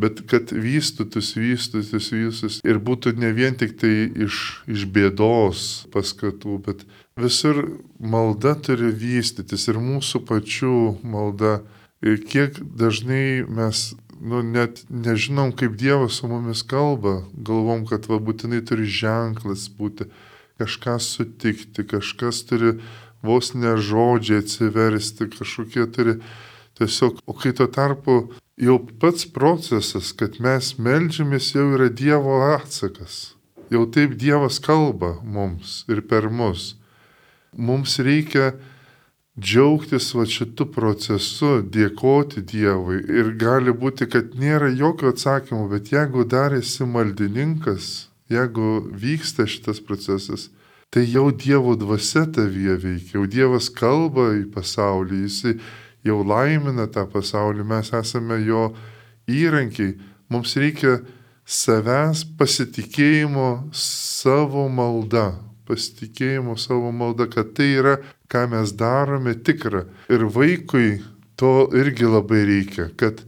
bet 0.00 0.22
kad 0.30 0.52
vystytus, 0.54 1.34
vystytus, 1.36 2.10
vystytus 2.14 2.60
ir 2.66 2.78
būtų 2.82 3.14
ne 3.20 3.32
vien 3.36 3.58
tik 3.58 3.76
tai 3.80 3.92
iš, 4.26 4.62
iš 4.70 4.86
bėdos 4.90 5.66
paskatų, 5.94 6.56
bet 6.66 6.86
visur 7.20 7.66
malda 7.98 8.54
turi 8.58 8.94
vystytis 8.94 9.68
ir 9.68 9.82
mūsų 9.82 10.24
pačių 10.26 10.78
malda. 11.04 11.60
Ir 12.00 12.22
kiek 12.24 12.56
dažnai 12.60 13.44
mes 13.44 13.90
nu, 14.20 14.42
net 14.44 14.84
nežinom, 14.88 15.52
kaip 15.56 15.76
Dievas 15.80 16.20
su 16.20 16.28
mumis 16.28 16.62
kalba, 16.62 17.22
galvom, 17.32 17.86
kad 17.88 18.08
va 18.08 18.20
būtinai 18.20 18.60
turi 18.68 18.88
ženklas 18.88 19.68
būti, 19.76 20.08
kažką 20.60 20.98
sutikti, 21.00 21.84
kažkas 21.88 22.42
turi 22.48 22.74
vos 23.24 23.54
ne 23.54 23.76
žodžiai 23.80 24.44
atsiversti, 24.44 25.28
kažkokie 25.32 25.86
turi 25.92 26.16
tiesiog, 26.80 27.20
o 27.24 27.36
kai 27.36 27.52
tuo 27.56 27.68
tarpu 27.68 28.16
jau 28.60 28.78
pats 29.00 29.24
procesas, 29.28 30.12
kad 30.12 30.40
mes 30.40 30.74
melžiamės, 30.78 31.52
jau 31.56 31.70
yra 31.76 31.88
Dievo 31.88 32.40
atsakas. 32.52 33.34
Jau 33.72 33.86
taip 33.86 34.16
Dievas 34.20 34.58
kalba 34.60 35.18
mums 35.22 35.84
ir 35.88 36.02
per 36.02 36.28
mus. 36.28 36.74
Mums 37.56 37.98
reikia 38.02 38.52
džiaugtis 39.40 40.10
va 40.14 40.26
šitų 40.28 40.66
procesu, 40.74 41.50
dėkoti 41.64 42.42
Dievui. 42.46 43.00
Ir 43.08 43.32
gali 43.40 43.72
būti, 43.72 44.08
kad 44.10 44.34
nėra 44.38 44.70
jokio 44.76 45.14
atsakymo, 45.14 45.66
bet 45.72 45.90
jeigu 45.94 46.26
dar 46.28 46.54
esi 46.56 46.86
maldininkas, 46.86 48.10
jeigu 48.30 48.80
vyksta 48.92 49.48
šitas 49.48 49.80
procesas, 49.84 50.48
tai 50.92 51.06
jau 51.08 51.30
Dievo 51.32 51.76
dvasia 51.78 52.26
tavyje 52.26 52.76
veikia, 52.84 53.16
jau 53.16 53.26
Dievas 53.30 53.70
kalba 53.72 54.30
į 54.38 54.44
pasaulį, 54.54 55.24
jisai 55.26 55.56
jau 56.06 56.20
laimina 56.26 56.88
tą 56.90 57.06
pasaulį, 57.10 57.64
mes 57.66 57.92
esame 57.96 58.40
jo 58.44 58.70
įrankiai. 59.30 59.96
Mums 60.30 60.54
reikia 60.58 61.00
savęs 61.50 62.22
pasitikėjimo 62.38 63.72
savo 63.74 64.68
malda, 64.70 65.32
pasitikėjimo 65.66 66.56
savo 66.58 66.92
malda, 66.94 67.26
kad 67.30 67.54
tai 67.56 67.72
yra, 67.80 67.98
ką 68.30 68.46
mes 68.50 68.72
darome 68.78 69.34
tikra. 69.34 69.84
Ir 70.12 70.28
vaikui 70.30 71.00
to 71.40 71.68
irgi 71.74 72.06
labai 72.06 72.44
reikia, 72.46 72.90
kad 73.00 73.22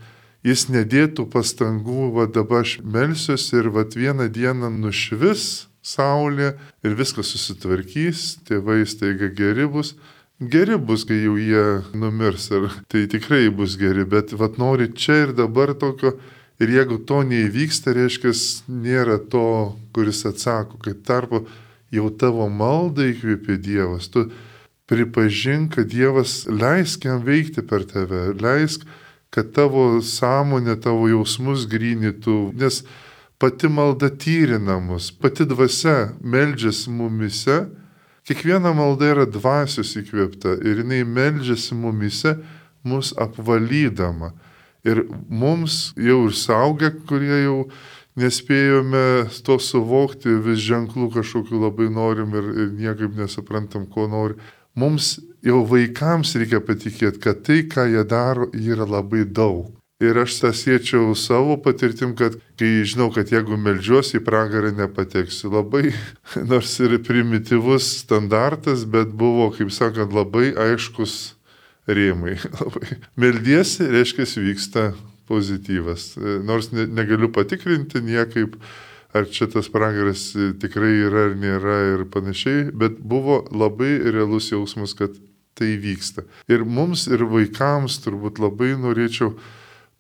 jis 0.47 0.69
nedėtų 0.71 1.27
pastangų, 1.33 2.13
va 2.17 2.29
dabar 2.31 2.67
aš 2.67 2.79
melsiuosi 2.85 3.59
ir 3.61 3.71
va 3.75 3.87
vieną 3.89 4.29
dieną 4.33 4.71
nušvis 4.75 5.67
saulė 5.83 6.53
ir 6.87 6.95
viskas 6.99 7.33
susitvarkys, 7.35 8.43
tėvai 8.47 8.83
staiga 8.87 9.31
geri 9.35 9.67
bus, 9.67 9.97
geri 10.39 10.79
bus, 10.79 11.07
kai 11.09 11.19
jau 11.25 11.35
jie 11.39 11.65
numirs, 11.99 12.51
ir 12.55 12.71
tai 12.93 13.07
tikrai 13.11 13.49
bus 13.51 13.75
geri, 13.81 14.07
bet 14.07 14.35
vat 14.39 14.61
nori 14.63 14.93
čia 14.95 15.25
ir 15.27 15.35
dabar 15.35 15.75
tokio, 15.75 16.15
ir 16.63 16.71
jeigu 16.71 17.01
to 17.09 17.23
neįvyksta, 17.27 17.95
reiškia, 17.97 18.35
nėra 18.71 19.19
to, 19.33 19.75
kuris 19.95 20.23
atsako, 20.29 20.79
kaip 20.85 21.03
tarpu 21.07 21.47
jau 21.93 22.09
tavo 22.15 22.47
maldą 22.49 23.11
įkvėpė 23.11 23.59
Dievas, 23.63 24.09
tu 24.13 24.29
pripažink, 24.93 25.79
kad 25.79 25.89
Dievas 25.89 26.43
leisk 26.53 27.09
jam 27.09 27.25
veikti 27.25 27.65
per 27.65 27.87
tave, 27.89 28.29
leisk, 28.37 28.85
kad 29.33 29.55
tavo 29.57 30.03
sąmonė, 30.05 30.77
tavo 30.85 31.09
jausmus 31.09 31.65
grynytų, 31.73 32.53
nes 32.61 32.83
pati 33.41 33.73
malda 33.73 34.13
tyrina 34.13 34.77
mus, 34.85 35.09
pati 35.11 35.49
dvasia 35.49 36.13
meldžiasi 36.21 36.93
mumise, 36.93 37.63
Kiekviena 38.23 38.71
malda 38.71 39.09
yra 39.11 39.25
dvasios 39.27 39.97
įkvėpta 39.99 40.53
ir 40.63 40.85
jinai 40.85 41.01
meldžiasi 41.03 41.75
mumise, 41.75 42.37
mus 42.87 43.11
apvalydama. 43.19 44.31
Ir 44.87 45.03
mums 45.27 45.91
jau 45.99 46.21
ir 46.29 46.37
saugę, 46.39 46.93
kurie 47.09 47.41
jau 47.43 47.57
nespėjome 48.19 49.27
to 49.43 49.57
suvokti, 49.59 50.37
vis 50.47 50.63
ženklų 50.63 51.09
kažkokiu 51.17 51.65
labai 51.65 51.89
norim 51.91 52.35
ir, 52.39 52.47
ir 52.55 52.71
niekaip 52.79 53.19
nesuprantam, 53.19 53.89
ko 53.91 54.07
nori. 54.07 54.39
Mums 54.79 55.19
jau 55.45 55.63
vaikams 55.69 56.33
reikia 56.41 56.63
patikėti, 56.65 57.21
kad 57.23 57.45
tai, 57.47 57.63
ką 57.69 57.87
jie 57.91 58.03
daro, 58.09 58.49
yra 58.57 58.87
labai 58.89 59.27
daug. 59.29 59.71
Ir 60.03 60.19
aš 60.19 60.41
tą 60.41 60.51
siečiau 60.57 61.13
savo 61.15 61.55
patirtim, 61.63 62.17
kad 62.19 62.35
kai 62.59 62.83
žinau, 62.89 63.07
kad 63.15 63.31
jeigu 63.31 63.55
melžiuosi 63.55 64.19
į 64.19 64.25
pragarą 64.27 64.73
nepateksiu, 64.75 65.53
labai, 65.53 65.93
nors 66.51 66.73
ir 66.83 66.97
primityvus 67.07 68.01
standartas, 68.01 68.83
bet 68.83 69.13
buvo, 69.15 69.53
kaip 69.55 69.71
sakant, 69.71 70.15
labai 70.17 70.51
aiškus 70.59 71.37
rėmai. 71.87 72.35
Labai. 72.61 72.99
Meldiesi, 73.15 73.87
reiškia, 73.93 74.27
vyksta 74.43 74.89
pozityvas. 75.31 76.17
Nors 76.49 76.73
ne, 76.75 76.89
negaliu 76.91 77.31
patikrinti 77.33 78.03
niekaip, 78.03 78.57
ar 79.13 79.29
čia 79.29 79.49
tas 79.53 79.69
pragaras 79.73 80.31
tikrai 80.61 80.95
yra 81.07 81.27
ar 81.31 81.37
nėra 81.39 81.77
ir 81.95 82.07
panašiai, 82.13 82.71
bet 82.73 82.99
buvo 82.99 83.43
labai 83.53 83.99
realus 84.13 84.51
jausmas, 84.53 84.97
kad 84.99 85.17
tai 85.59 85.77
vyksta. 85.81 86.25
Ir 86.49 86.65
mums, 86.65 87.07
ir 87.13 87.27
vaikams 87.29 88.01
turbūt 88.05 88.41
labai 88.41 88.73
norėčiau 88.81 89.35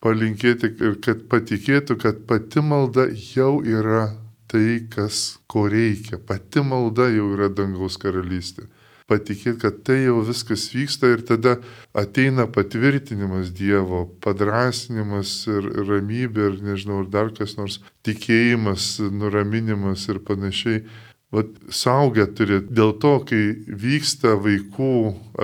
palinkėti 0.03 0.73
ir 0.83 0.97
kad 1.05 1.27
patikėtų, 1.31 1.99
kad 2.01 2.25
pati 2.27 2.65
malda 2.65 3.07
jau 3.13 3.61
yra 3.61 4.09
tai, 4.51 4.83
kas 4.93 5.39
ko 5.47 5.67
reikia. 5.71 6.19
Pati 6.19 6.65
malda 6.65 7.09
jau 7.13 7.31
yra 7.37 7.49
dangaus 7.53 7.99
karalystė. 8.01 8.67
Patikėti, 9.13 9.59
kad 9.61 9.83
tai 9.85 9.99
jau 10.07 10.23
viskas 10.25 10.71
vyksta 10.73 11.11
ir 11.13 11.23
tada 11.29 11.59
ateina 11.93 12.47
patvirtinimas 12.49 13.51
Dievo, 13.53 14.07
padrasinimas 14.25 15.35
ir 15.53 15.69
ramybė 15.91 16.47
ir 16.49 16.61
nežinau, 16.65 17.03
ir 17.05 17.11
dar 17.13 17.29
kas 17.37 17.59
nors, 17.59 17.83
tikėjimas, 18.09 18.95
nuraminimas 19.13 20.07
ir 20.09 20.23
panašiai. 20.25 20.87
Vat 21.33 21.53
saugia 21.73 22.27
turi, 22.29 22.63
dėl 22.69 22.95
to, 23.01 23.13
kai 23.29 23.43
vyksta 23.85 24.35
vaikų 24.41 24.95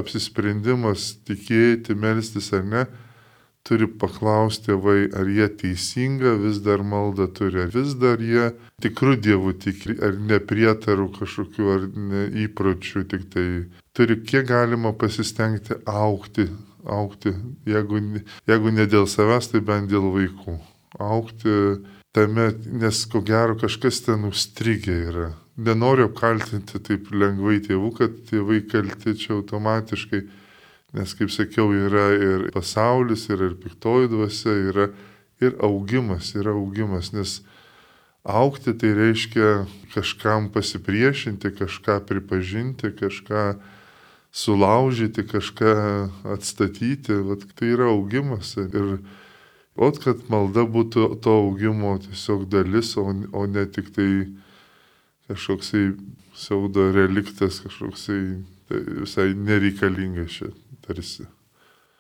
apsisprendimas 0.01 1.15
tikėti, 1.29 1.97
melstis 1.97 2.51
ar 2.57 2.65
ne, 2.65 2.87
turi 3.69 3.89
paklausti 4.01 4.71
tėvai, 4.71 5.11
ar 5.13 5.29
jie 5.29 5.49
teisinga 5.61 6.35
vis 6.41 6.63
dar 6.65 6.81
maldą 6.81 7.29
turi, 7.37 7.67
ar 7.67 7.75
vis 7.75 7.93
dar 8.01 8.23
jie 8.25 8.49
tikrų 8.85 9.19
dievų 9.27 9.53
tikri, 9.65 9.99
ar 10.05 10.17
neprietarų 10.31 11.11
kažkokių, 11.19 11.69
ar 11.75 11.85
ne 11.93 12.25
įpročių, 12.47 13.05
tik 13.13 13.29
tai 13.35 13.47
turi 13.97 14.19
kiek 14.25 14.49
galima 14.49 14.95
pasistengti 14.97 15.77
aukti, 15.85 16.49
aukti, 16.89 17.35
jeigu, 17.69 18.01
jeigu 18.49 18.73
ne 18.73 18.89
dėl 18.89 19.09
savęs, 19.11 19.53
tai 19.53 19.61
bent 19.61 19.91
dėl 19.93 20.09
vaikų. 20.17 20.57
Aukti 21.05 21.53
tame, 22.17 22.49
nes 22.81 23.05
ko 23.13 23.21
gero 23.21 23.59
kažkas 23.61 24.01
ten 24.07 24.25
užstrigę 24.29 24.97
yra. 25.11 25.29
Nenoriu 25.59 26.07
apkaltinti 26.09 26.79
taip 26.87 27.11
lengvai 27.11 27.59
tėvų, 27.65 27.93
kad 27.99 28.15
tėvai 28.31 28.63
kalti 28.71 29.17
čia 29.19 29.35
automatiškai 29.37 30.23
Nes, 30.99 31.15
kaip 31.15 31.31
sakiau, 31.31 31.71
yra 31.71 32.09
ir 32.19 32.49
pasaulis, 32.51 33.29
yra 33.31 33.53
ir 33.53 33.55
piktoji 33.63 34.11
dvasia, 34.11 34.55
yra 34.73 34.89
ir 35.39 35.55
augimas, 35.63 36.33
yra 36.35 36.51
augimas, 36.59 37.13
nes 37.15 37.39
aukti 38.27 38.75
tai 38.75 38.91
reiškia 38.97 39.69
kažkam 39.95 40.49
pasipriešinti, 40.51 41.55
kažką 41.55 42.01
pripažinti, 42.09 42.91
kažką 42.99 43.45
sulaužyti, 44.35 45.23
kažką 45.23 45.73
atstatyti, 46.35 47.23
Vat, 47.31 47.47
tai 47.55 47.73
yra 47.77 47.89
augimas. 47.95 48.57
Ir 48.59 48.99
o 49.79 49.93
kad 49.95 50.27
malda 50.29 50.67
būtų 50.67 51.15
to 51.23 51.39
augimo 51.47 51.95
tiesiog 52.03 52.49
dalis, 52.51 52.97
o, 52.99 53.07
o 53.07 53.47
ne 53.47 53.65
tik 53.71 53.95
tai 53.95 54.11
kažkoksai 55.31 55.93
pseudo 56.35 56.91
reliktas, 56.93 57.63
kažkoksai 57.63 58.43
tai 58.69 58.85
visai 59.03 59.33
nereikalingas 59.35 60.39
šit 60.39 60.55
tarsi. 60.87 61.27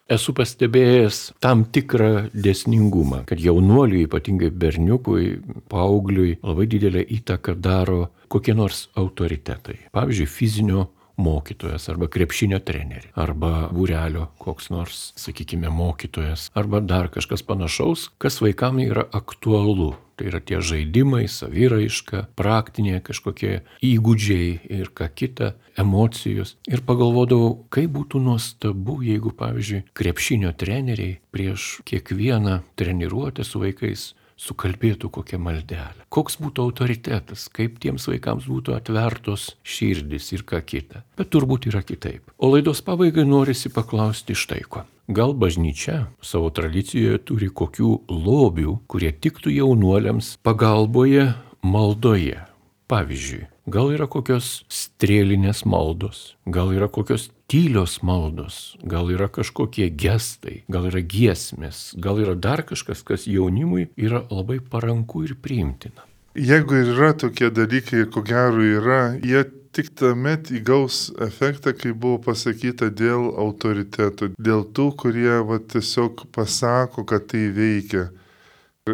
Esu 0.08 0.32
pastebėjęs 0.32 1.16
tam 1.44 1.66
tikrą 1.68 2.30
dėsningumą, 2.32 3.26
kad 3.28 3.40
jaunuoliui, 3.44 4.06
ypatingai 4.06 4.48
berniukui, 4.48 5.34
paaugliui, 5.68 6.38
labai 6.40 6.64
didelę 6.72 7.02
įtaką 7.18 7.52
daro 7.60 8.06
kokie 8.32 8.54
nors 8.56 8.86
autoritetai. 8.96 9.76
Pavyzdžiui, 9.92 10.30
fizinio 10.32 10.86
mokytojas 11.18 11.88
arba 11.92 12.08
krepšinio 12.10 12.60
trenerį 12.64 13.12
arba 13.18 13.68
būrelio 13.74 14.28
koks 14.38 14.70
nors, 14.72 15.00
sakykime, 15.18 15.70
mokytojas 15.74 16.48
arba 16.58 16.80
dar 16.80 17.10
kažkas 17.12 17.44
panašaus, 17.46 18.08
kas 18.18 18.40
vaikam 18.44 18.80
yra 18.82 19.08
aktualu. 19.12 19.96
Tai 20.18 20.26
yra 20.26 20.40
tie 20.42 20.58
žaidimai, 20.58 21.28
saviraiška, 21.30 22.24
praktiniai 22.34 22.98
kažkokie 23.06 23.60
įgūdžiai 23.86 24.48
ir 24.80 24.90
ką 24.90 25.06
kita, 25.14 25.52
emocijos. 25.78 26.56
Ir 26.66 26.82
pagalvodavau, 26.82 27.52
kaip 27.70 27.92
būtų 27.94 28.18
nuostabu, 28.24 28.98
jeigu, 29.06 29.30
pavyzdžiui, 29.38 29.84
krepšinio 29.94 30.50
treneriai 30.58 31.20
prieš 31.30 31.78
kiekvieną 31.86 32.64
treniruotę 32.74 33.46
su 33.46 33.62
vaikais 33.62 34.08
sukalbėtų 34.38 35.10
kokią 35.12 35.40
maldelę. 35.42 36.06
Koks 36.14 36.38
būtų 36.40 36.68
autoritetas, 36.68 37.48
kaip 37.52 37.80
tiems 37.82 38.06
vaikams 38.08 38.46
būtų 38.48 38.76
atvertos 38.78 39.50
širdis 39.66 40.30
ir 40.36 40.46
ką 40.48 40.62
kita. 40.64 41.02
Bet 41.18 41.32
turbūt 41.34 41.68
yra 41.72 41.82
kitaip. 41.82 42.30
O 42.38 42.52
laidos 42.54 42.82
pabaigai 42.86 43.26
norisi 43.28 43.72
paklausti 43.74 44.38
štai 44.38 44.62
ko. 44.68 44.86
Gal 45.08 45.32
bažnyčia 45.32 46.06
savo 46.20 46.50
tradicijoje 46.52 47.22
turi 47.30 47.48
kokių 47.48 47.94
lobių, 48.12 48.78
kurie 48.92 49.12
tiktų 49.12 49.54
jaunuoliams 49.56 50.36
pagalboje 50.44 51.30
maldoje. 51.64 52.47
Pavyzdžiui, 52.88 53.42
gal 53.68 53.90
yra 53.92 54.06
kokios 54.08 54.62
strėlinės 54.72 55.66
maldos, 55.68 56.38
gal 56.48 56.70
yra 56.72 56.86
kokios 56.88 57.26
tylios 57.52 57.98
maldos, 58.00 58.78
gal 58.80 59.10
yra 59.12 59.26
kažkokie 59.28 59.90
gestai, 59.92 60.62
gal 60.72 60.88
yra 60.88 61.02
giesmės, 61.04 61.90
gal 62.00 62.16
yra 62.22 62.32
dar 62.32 62.64
kažkas, 62.64 63.04
kas 63.04 63.26
jaunimui 63.28 63.90
yra 63.92 64.22
labai 64.32 64.62
paranku 64.64 65.26
ir 65.28 65.36
priimtina. 65.36 66.08
Jeigu 66.32 66.80
yra 66.94 67.12
tokie 67.12 67.50
dalykai, 67.52 68.06
ko 68.08 68.22
gero 68.24 68.64
yra, 68.64 69.00
jie 69.20 69.44
tik 69.76 69.90
tuomet 69.98 70.48
įgaus 70.54 71.08
efektą, 71.20 71.74
kai 71.76 71.92
buvo 71.92 72.22
pasakyta 72.30 72.88
dėl 72.88 73.28
autoritetų, 73.36 74.30
dėl 74.40 74.64
tų, 74.72 74.88
kurie 74.96 75.42
va, 75.44 75.60
tiesiog 75.60 76.24
pasako, 76.32 77.04
kad 77.04 77.28
tai 77.32 77.50
veikia. 77.52 78.08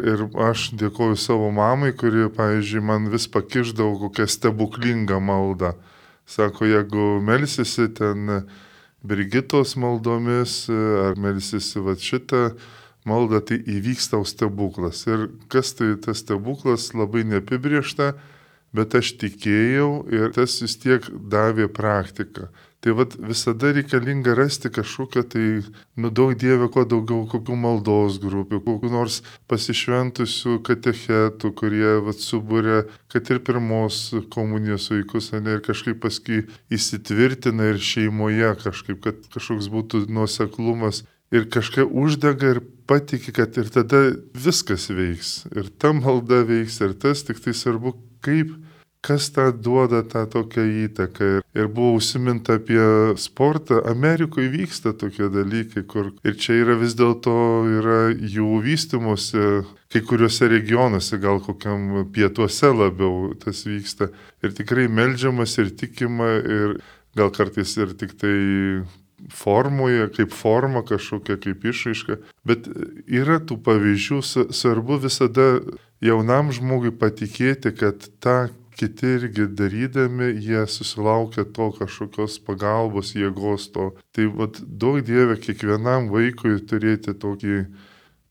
Ir 0.03 0.27
aš 0.47 0.71
dėkoju 0.81 1.17
savo 1.21 1.51
mamai, 1.55 1.93
kuri, 1.97 2.29
pavyzdžiui, 2.35 2.85
man 2.85 3.09
vis 3.13 3.27
pakiždavo 3.31 3.99
kokią 4.07 4.27
stebuklingą 4.31 5.21
maldą. 5.23 5.75
Sako, 6.27 6.65
jeigu 6.67 7.21
melsisi 7.25 7.91
ten 7.95 8.45
Brigitos 9.05 9.75
maldomis 9.77 10.65
ar 10.73 11.19
melsisi 11.21 11.83
va 11.85 11.93
šitą 12.01 12.55
maldą, 13.05 13.43
tai 13.45 13.59
įvyks 13.61 14.09
tau 14.15 14.25
stebuklas. 14.25 15.03
Ir 15.05 15.29
kas 15.53 15.75
tai 15.77 15.93
tas 16.01 16.23
stebuklas 16.25 16.89
labai 16.97 17.27
neapibriešta, 17.29 18.15
bet 18.75 18.97
aš 18.97 19.13
tikėjau 19.21 19.91
ir 20.09 20.33
tas 20.35 20.57
vis 20.65 20.79
tiek 20.81 21.05
davė 21.13 21.69
praktiką. 21.69 22.49
Tai 22.85 22.93
vad 22.93 23.15
visada 23.17 23.71
reikalinga 23.73 24.35
rasti 24.37 24.69
kažkokią 24.69 25.23
tai, 25.33 25.45
nu 25.97 26.11
daug 26.13 26.35
Dieve, 26.37 26.67
kuo 26.69 26.83
daugiau 26.85 27.23
kokių 27.33 27.57
maldos 27.57 28.19
grupių, 28.21 28.59
kokių 28.61 28.91
nors 28.93 29.23
pasišventusių 29.49 30.59
katechetų, 30.67 31.53
kurie 31.57 31.95
vad 32.05 32.21
subūrė, 32.21 32.83
kad 33.09 33.31
ir 33.33 33.41
pirmos 33.47 34.03
komunijos 34.35 34.91
vaikus, 34.93 35.31
ne, 35.33 35.57
ir 35.57 35.65
kažkaip 35.65 36.03
paskui 36.05 36.43
įsitvirtina 36.69 37.71
ir 37.73 37.81
šeimoje 37.81 38.53
kažkaip, 38.67 39.01
kad 39.09 39.25
kažkoks 39.33 39.71
būtų 39.73 40.05
nuoseklumas 40.13 41.07
ir 41.33 41.49
kažką 41.49 41.89
uždega 41.89 42.53
ir 42.53 42.61
patiki, 42.85 43.33
kad 43.33 43.57
ir 43.57 43.73
tada 43.73 44.11
viskas 44.37 44.91
veiks. 44.93 45.47
Ir 45.57 45.73
ta 45.73 45.97
malda 45.97 46.45
veiks, 46.45 46.83
ir 46.85 46.93
tas 47.01 47.25
tik 47.25 47.41
tai 47.41 47.57
svarbu, 47.57 47.97
kaip 48.21 48.53
kas 49.05 49.29
tą 49.35 49.51
duoda 49.53 50.03
tą 50.03 50.25
tokią 50.33 50.65
įtaką. 50.87 51.29
Ir, 51.55 51.69
buvo 51.69 51.99
užsiminta 51.99 52.57
apie 52.57 52.81
sportą. 53.21 53.83
Amerikoje 53.85 54.49
vyksta 54.49 54.95
tokie 54.97 55.29
dalykai, 55.29 55.85
kur 55.85 56.13
ir 56.25 56.39
čia 56.41 56.57
yra 56.63 56.79
vis 56.81 56.97
dėlto 56.97 57.37
yra 57.79 58.01
jų 58.17 58.63
vystimuose, 58.65 59.63
kai 59.93 60.03
kuriuose 60.09 60.49
regionuose, 60.49 61.21
gal 61.21 61.43
kokiam 61.45 62.07
pietuose 62.15 62.73
labiau 62.73 63.35
tas 63.45 63.67
vyksta. 63.69 64.09
Ir 64.43 64.57
tikrai 64.57 64.89
melžiamas 64.89 65.59
ir 65.61 65.75
tikima 65.77 66.31
ir 66.41 66.79
gal 67.15 67.31
kartais 67.31 67.77
ir 67.77 67.93
tik 67.99 68.17
tai 68.19 68.35
formoje, 69.31 70.09
kaip 70.17 70.33
forma 70.35 70.83
kažkokia, 70.85 71.39
kaip 71.41 71.65
išraiška. 71.65 72.19
Bet 72.45 72.67
yra 73.07 73.39
tų 73.41 73.61
pavyzdžių, 73.65 74.21
svarbu 74.53 74.99
visada 75.05 75.49
jaunam 76.05 76.53
žmogui 76.53 76.93
patikėti, 76.99 77.73
kad 77.79 78.09
tą 78.21 78.49
kiti 78.75 79.15
irgi 79.19 79.47
darydami, 79.59 80.33
jie 80.43 80.65
susilaukia 80.71 81.47
to 81.57 81.71
kažkokios 81.79 82.39
pagalbos, 82.47 83.15
jėgos 83.17 83.71
to. 83.75 83.93
Tai 84.15 84.29
vad 84.39 84.61
daug 84.65 85.03
Dieve 85.07 85.39
kiekvienam 85.41 86.11
vaikui 86.13 86.59
turėti 86.69 87.15
tokį 87.15 87.59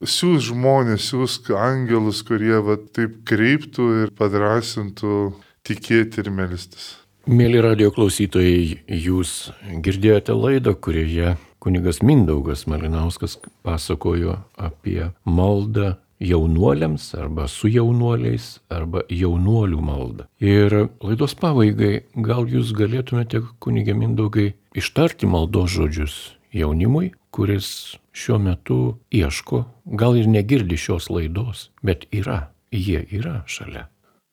siūs 0.03 0.49
žmonės, 0.49 1.07
siūs 1.11 1.39
angelus, 1.55 2.23
kurie 2.27 2.57
va, 2.65 2.77
taip 2.77 3.21
kreiptų 3.27 3.87
ir 4.03 4.13
padrasintų 4.17 5.33
tikėti 5.63 6.23
ir 6.23 6.31
melstis. 6.35 6.93
Mėly 7.23 7.61
radio 7.63 7.87
klausytojai, 7.95 8.83
jūs 8.91 9.53
girdėjote 9.85 10.35
laidą, 10.35 10.73
kurioje 10.75 11.37
kunigas 11.63 12.01
Mindaugas 12.03 12.65
Malinauskas 12.67 13.37
pasakojo 13.63 14.41
apie 14.59 15.13
maldą 15.23 15.93
jaunuoliams 16.23 17.09
arba 17.19 17.47
su 17.51 17.69
jaunuoliais 17.71 18.59
arba 18.71 19.03
jaunuolių 19.11 19.81
maldą. 19.83 20.27
Ir 20.39 20.87
laidos 21.03 21.35
pabaigai 21.39 22.05
gal 22.15 22.47
jūs 22.49 22.73
galėtumėte, 22.77 23.43
kunigė 23.63 23.95
Mindaugai, 23.97 24.53
ištarti 24.75 25.27
maldos 25.29 25.75
žodžius 25.75 26.17
jaunimui, 26.53 27.11
kuris 27.33 27.97
šiuo 28.13 28.37
metu 28.39 28.79
ieško, 29.11 29.63
gal 29.99 30.17
ir 30.19 30.29
negirdi 30.29 30.77
šios 30.77 31.09
laidos, 31.09 31.69
bet 31.83 32.05
yra, 32.13 32.53
jie 32.71 33.01
yra 33.11 33.41
šalia. 33.49 33.87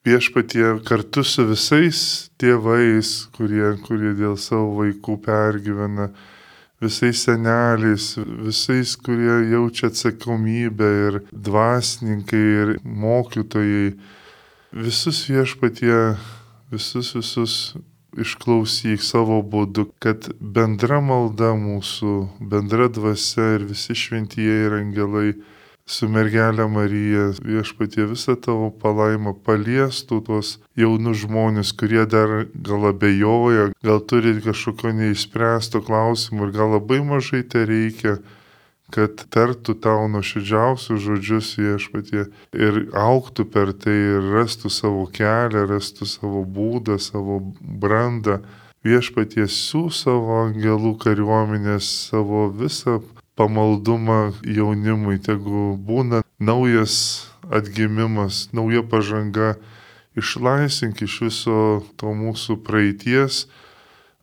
Viešpatie 0.04 0.78
kartu 0.88 1.24
su 1.28 1.44
visais 1.44 2.02
tėvais, 2.40 3.08
kurie, 3.36 3.74
kurie 3.84 4.14
dėl 4.16 4.38
savo 4.40 4.78
vaikų 4.78 5.18
pergyvena, 5.26 6.06
visais 6.80 7.24
seneliais, 7.24 8.16
visais, 8.46 8.96
kurie 8.96 9.50
jaučia 9.50 9.90
atsakomybę 9.90 10.88
ir 11.06 11.20
dvasininkai 11.32 12.46
ir 12.62 12.74
mokytojai, 12.84 13.92
visus 14.72 15.26
viešpatie, 15.28 16.16
visus 16.72 17.14
visus 17.14 17.54
išklausyk 18.18 19.02
savo 19.04 19.38
būdu, 19.42 19.86
kad 20.02 20.30
bendra 20.40 20.98
malda 21.04 21.52
mūsų, 21.58 22.14
bendra 22.40 22.88
dvasia 22.90 23.56
ir 23.58 23.68
visi 23.70 23.94
šventieji 23.94 24.66
ir 24.66 24.76
angelai 24.80 25.30
su 25.90 26.08
mergelė 26.08 26.66
Marija 26.70 27.30
viešpatie 27.42 28.06
visą 28.10 28.36
tavo 28.38 28.70
palaimą 28.82 29.34
paliestų 29.46 30.20
tuos 30.26 30.56
jaunus 30.78 31.24
žmonės, 31.24 31.72
kurie 31.74 32.04
dar 32.06 32.44
gal 32.54 32.90
abejoja, 32.92 33.70
gal 33.84 34.02
turi 34.12 34.36
kažkokio 34.44 34.94
neįspręsto 35.00 35.82
klausimų 35.86 36.48
ir 36.48 36.54
gal 36.58 36.76
labai 36.76 37.00
mažai 37.06 37.42
te 37.42 37.64
reikia 37.66 38.20
kad 38.90 39.22
tartų 39.30 39.76
tau 39.84 40.08
nuoširdžiausius 40.10 41.02
žodžius 41.04 41.52
viešpatie 41.58 42.24
ir 42.58 42.80
auktų 42.98 43.46
per 43.54 43.70
tai 43.72 43.94
ir 43.94 44.32
rastų 44.34 44.70
savo 44.74 45.04
kelią, 45.14 45.66
rastų 45.70 46.08
savo 46.10 46.42
būdą, 46.42 46.98
savo 46.98 47.38
brandą. 47.60 48.40
Viešpatie 48.86 49.44
siū 49.52 49.90
savo 49.92 50.40
angelų 50.46 50.94
kariuomenės, 51.02 51.86
savo 52.10 52.48
visą 52.48 52.98
pamaldumą 53.40 54.20
jaunimui, 54.44 55.16
tegu 55.24 55.72
būna 55.80 56.20
naujas 56.36 57.30
atgimimas, 57.48 58.50
nauja 58.52 58.82
pažanga, 58.84 59.54
išlaisink 60.20 61.00
iš 61.06 61.16
viso 61.24 61.58
to 61.96 62.12
mūsų 62.12 62.60
praeities, 62.66 63.46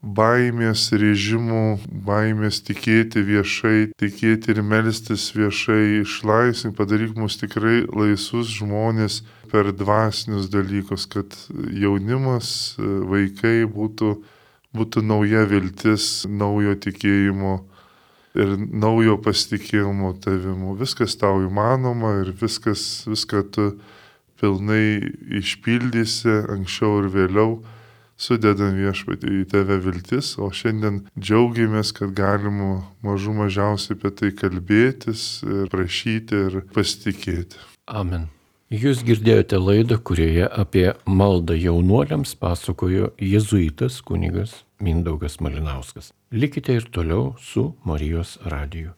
baimės 0.01 0.91
režimų, 0.93 1.79
baimės 2.05 2.61
tikėti 2.67 3.23
viešai, 3.25 3.89
tikėti 3.97 4.53
ir 4.53 4.61
melstis 4.61 5.31
viešai, 5.35 6.03
išlaisvink, 6.03 6.77
padaryk 6.77 7.17
mus 7.17 7.39
tikrai 7.41 7.81
laisvus 7.89 8.51
žmonės 8.59 9.23
per 9.51 9.71
dvasinius 9.73 10.51
dalykus, 10.53 11.07
kad 11.09 11.33
jaunimas, 11.73 12.77
vaikai 12.77 13.65
būtų, 13.65 14.13
būtų 14.77 15.03
nauja 15.09 15.47
viltis, 15.49 16.27
naujo 16.29 16.77
tikėjimo 16.85 17.57
ir 18.37 18.55
naujo 18.57 19.17
pasitikėjimo 19.23 20.13
tavimu. 20.23 20.75
Viskas 20.79 21.17
tau 21.19 21.41
įmanoma 21.45 22.19
ir 22.23 22.33
viskas, 22.37 23.05
viską 23.09 23.43
tu 23.53 23.71
pilnai 24.41 25.01
išpildysi 25.41 26.43
anksčiau 26.57 27.01
ir 27.03 27.11
vėliau. 27.15 27.57
sudedam 28.17 28.73
viešpatį 28.73 29.29
į 29.29 29.43
tave 29.51 29.75
viltis, 29.77 30.31
o 30.41 30.47
šiandien 30.49 31.03
džiaugiamės, 31.21 31.91
kad 31.93 32.15
galim 32.17 32.81
mažų 33.05 33.35
mažiausiai 33.37 33.93
apie 33.93 34.09
tai 34.09 34.31
kalbėtis 34.33 35.43
ir 35.45 35.69
prašyti 35.69 36.39
ir 36.47 36.55
pasitikėti. 36.73 37.61
Amen. 37.85 38.25
Jūs 38.73 39.05
girdėjote 39.05 39.61
laidą, 39.61 39.99
kurioje 40.01 40.49
apie 40.49 40.87
maldą 41.05 41.53
jaunuoliams 41.53 42.33
pasakojo 42.41 43.13
jėzuitas 43.21 44.01
kunigas 44.01 44.63
Mindaugas 44.79 45.39
Malinauskas. 45.39 46.13
Likite 46.31 46.73
ir 46.73 46.89
toliau 46.91 47.35
su 47.39 47.73
Marijos 47.83 48.37
radiju. 48.45 48.93